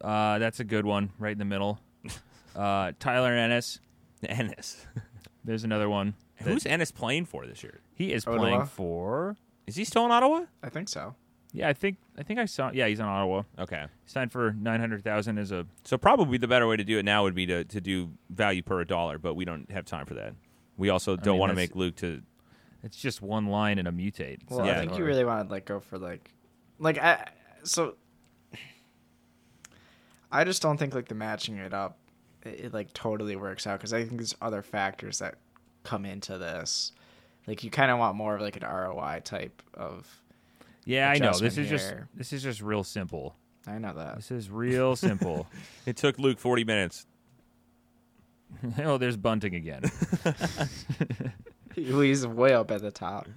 [0.00, 1.78] Uh, that's a good one, right in the middle.
[2.54, 3.80] Uh, Tyler Ennis.
[4.28, 4.86] Ennis.
[5.44, 6.12] There's another one.
[6.44, 7.80] That- Who's Ennis playing for this year?
[7.94, 8.42] he is Ottawa?
[8.42, 9.36] playing for?
[9.66, 10.42] Is he still in Ottawa?
[10.62, 11.14] I think so.
[11.54, 12.70] Yeah, I think I think I saw.
[12.72, 13.42] Yeah, he's on Ottawa.
[13.58, 13.84] Okay.
[14.06, 15.66] Signed for nine hundred thousand as a.
[15.84, 18.62] So probably the better way to do it now would be to, to do value
[18.62, 20.34] per a dollar, but we don't have time for that.
[20.78, 22.22] We also don't mean, want to make Luke to.
[22.82, 24.42] It's just one line and a mutate.
[24.42, 24.76] It's Well, not Yeah.
[24.78, 26.30] I think you really want to like go for like,
[26.78, 27.28] like I
[27.64, 27.96] so.
[30.30, 31.98] I just don't think like the matching it up,
[32.44, 35.34] it, it like totally works out because I think there's other factors that
[35.82, 36.92] come into this.
[37.46, 40.06] Like you kind of want more of like an ROI type of.
[40.84, 41.32] Yeah, I know.
[41.32, 43.34] This adjustment is just this is just real simple.
[43.66, 44.16] I know that.
[44.16, 45.46] This is real simple.
[45.86, 47.06] It took Luke 40 minutes.
[48.84, 49.82] oh, there's bunting again.
[51.74, 53.28] He's way up at the top.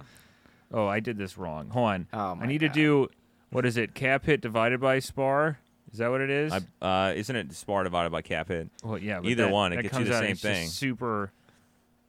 [0.72, 1.70] Oh, I did this wrong.
[1.70, 2.06] Hold on.
[2.12, 2.68] Oh I need God.
[2.68, 3.08] to do
[3.50, 3.94] what is it?
[3.94, 5.58] Cap hit divided by spar.
[5.92, 6.52] Is that what it is?
[6.52, 8.68] I, uh, isn't it spar divided by cap hit?
[8.82, 9.20] well, yeah.
[9.22, 10.68] either that- one, it gets you the out, same thing.
[10.68, 11.32] Super.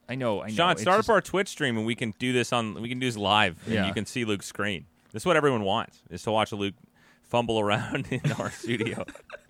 [0.09, 0.41] I know.
[0.41, 0.53] I know.
[0.55, 2.81] Sean, it's start just- up our Twitch stream and we can do this on.
[2.81, 4.85] We can do this live, and you can see Luke's screen.
[5.11, 6.75] This is what everyone wants: is to watch Luke
[7.23, 9.05] fumble around in our studio.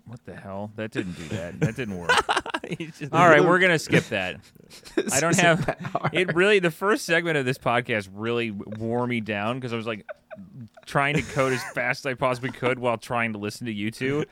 [0.08, 0.72] What the hell?
[0.76, 1.60] That didn't do that.
[1.60, 2.10] That didn't work.
[3.12, 4.40] All right, we're gonna skip that.
[5.12, 6.14] I don't have isn't that hard.
[6.14, 6.34] it.
[6.34, 10.06] Really, the first segment of this podcast really wore me down because I was like
[10.86, 13.90] trying to code as fast as I possibly could while trying to listen to you
[13.90, 14.24] two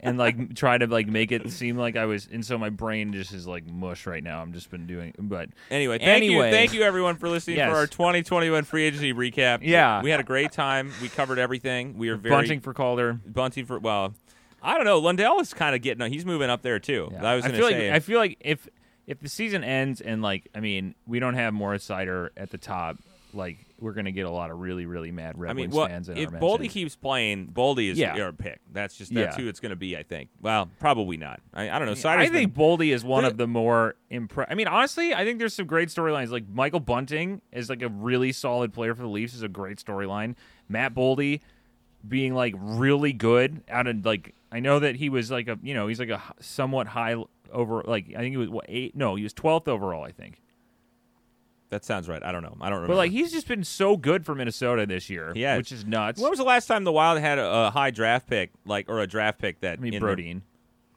[0.00, 2.28] and like try to like make it seem like I was.
[2.32, 4.40] And so my brain just is like mush right now.
[4.40, 6.46] I'm just been doing, but Anyway, thank Anyway.
[6.46, 7.70] you, thank you everyone for listening Yes.
[7.70, 9.58] for our 2021 free agency recap.
[9.62, 10.02] Yeah.
[10.02, 10.92] we had a great time.
[11.02, 11.98] We covered everything.
[11.98, 13.20] We are very bunting for Calder.
[13.26, 14.14] bunting for well.
[14.62, 14.98] I don't know.
[14.98, 16.12] Lundell is kind of getting.
[16.12, 17.08] He's moving up there too.
[17.12, 17.24] Yeah.
[17.24, 17.88] I was to feel say.
[17.90, 18.68] like I feel like if
[19.06, 22.58] if the season ends and like I mean we don't have Moritz Seider at the
[22.58, 22.96] top,
[23.32, 25.86] like we're gonna get a lot of really really mad Red I mean, Wings well,
[25.88, 28.14] fans in if Boldy keeps playing, Boldy is Yeah.
[28.14, 28.60] your pick.
[28.72, 29.42] That's just that's Yeah.
[29.42, 29.96] who it's going to be.
[29.96, 30.28] I think.
[30.42, 31.40] Well, probably not.
[31.54, 32.10] I, I don't know.
[32.10, 35.38] I think been- Boldy is one of the more impre- I mean, honestly, I think
[35.38, 36.30] there's some great storylines.
[36.30, 39.78] Like Michael Bunting is like a really solid player for the Leafs is a great
[39.78, 40.34] storyline.
[40.68, 41.40] Matt Boldy
[42.06, 45.74] being like really good out of like I know that he was like a you
[45.74, 47.16] know he's like a somewhat high
[47.52, 50.40] over like I think he was what eight no he was twelfth overall I think
[51.70, 52.22] that sounds right.
[52.22, 52.56] I don't know.
[52.60, 52.94] I don't remember.
[52.94, 56.20] but like he's just been so good for Minnesota this year yeah, which is nuts.
[56.20, 59.00] when was the last time the Wild had a, a high draft pick, like or
[59.00, 59.78] a draft pick that?
[59.78, 60.40] I mean in the-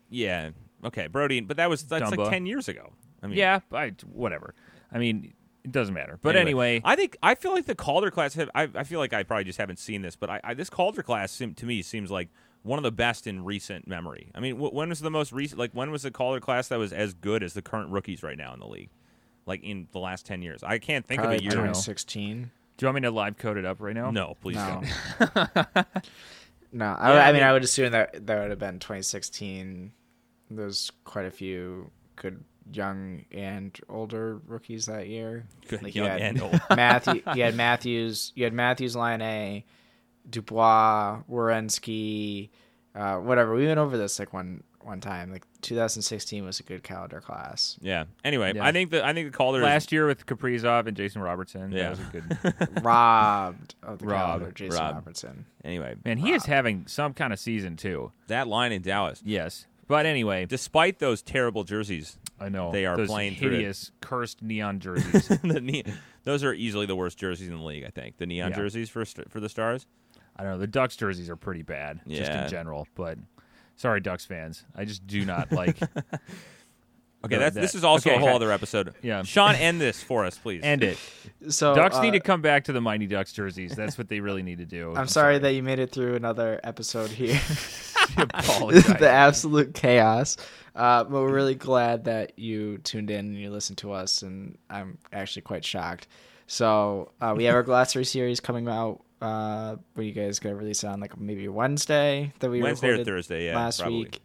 [0.10, 0.50] yeah.
[0.84, 2.18] Okay, Brody, but that was that's Dumba.
[2.18, 2.92] like ten years ago.
[3.22, 4.54] I mean, yeah I, whatever
[4.92, 5.34] I mean
[5.64, 8.34] it doesn't matter but anyway, I think I feel like the Calder class.
[8.34, 10.70] Have, I, I feel like I probably just haven't seen this, but I, I this
[10.70, 12.30] Calder class seem, to me seems like
[12.64, 14.32] one of the best in recent memory.
[14.34, 15.60] I mean, wh- when was the most recent?
[15.60, 18.38] Like when was the Calder class that was as good as the current rookies right
[18.38, 18.90] now in the league?
[19.46, 21.52] Like in the last ten years, I can't think Probably of a year.
[21.52, 22.52] 2016.
[22.78, 24.82] do you want me to live code it up right now No, please No.
[25.20, 25.48] don't.
[26.76, 28.80] No, I, Yeah, I I mean, mean- I would assume that that would have been
[28.80, 29.92] 2016.
[30.50, 35.46] There's quite a few good young and older rookies that year.
[35.68, 36.62] Good, Like, you young had and old.
[36.70, 39.64] Matthew, you had Matthews, you had Matthews, Laine,
[40.30, 42.50] Dubois, Werenski,
[42.96, 43.54] uh, whatever.
[43.56, 45.32] We went over this like one one time.
[45.32, 47.78] Like 2016 was a good Calder class.
[47.82, 48.04] Yeah.
[48.26, 48.66] Anyway, Yeah.
[48.66, 51.72] I think the I think the Calder is last year with Kaprizov and Jason Robertson
[51.72, 51.84] Yeah.
[51.84, 54.96] that was a good Robbed of the Robbed, calendar, Jason robbed.
[54.96, 55.46] Robertson.
[55.64, 55.96] anyway.
[56.04, 60.06] man he is having some kind of season too That line in Dallas, yes but
[60.06, 64.80] anyway despite those terrible jerseys, I know They are those playing through hideous cursed neon
[64.82, 65.28] jerseys.
[65.30, 65.86] the ne-
[66.26, 67.86] those are easily the worst jerseys in the league.
[67.86, 68.58] I think the neon Yeah.
[68.58, 69.88] jerseys for for the Stars.
[70.36, 73.18] I don't know the Ducks jerseys are pretty bad just in general, but
[73.76, 75.78] sorry Ducks fans, I just do not like.
[77.26, 78.94] Okay, that's that- this is also okay, a whole other episode.
[79.02, 79.24] Yeah.
[79.24, 80.62] Sean, end this for us, please.
[80.64, 80.98] End it.
[81.50, 83.76] So Ducks uh, need to come back to the Mighty Ducks jerseys.
[83.76, 84.94] That's what they really need to do.
[84.96, 87.34] I'm sorry that you made it through another episode here.
[88.16, 90.38] the absolute chaos.
[90.74, 94.58] Uh, but we're really glad that you tuned in and you listened to us, and
[94.70, 96.08] I'm actually quite shocked.
[96.48, 99.02] So uh, we have our Glossary series coming out.
[99.24, 102.92] Uh, where you guys gonna release it on like maybe Wednesday that we Wednesday or
[102.92, 104.00] recorded Thursday, yeah, last probably.
[104.00, 104.22] week,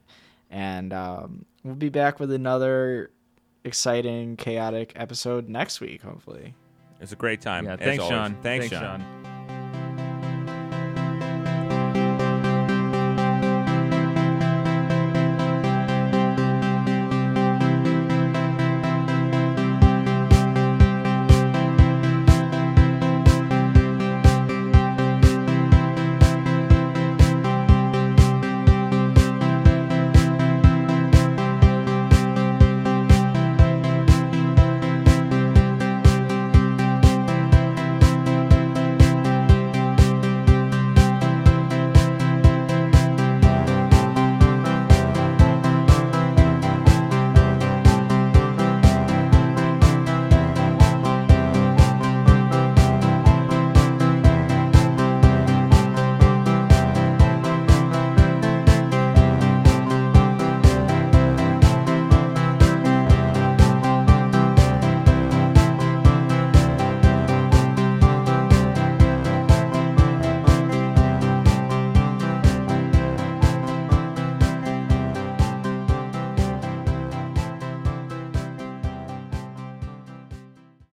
[0.51, 3.13] and um, we'll be back with another
[3.65, 6.55] exciting, chaotic episode next week, hopefully.
[7.01, 7.65] It's a great time.
[7.67, 8.05] Yeah, thanks.
[8.05, 8.37] Sean.
[8.43, 9.01] Thanks, Thanks, Sean.
[9.01, 9.18] Sean.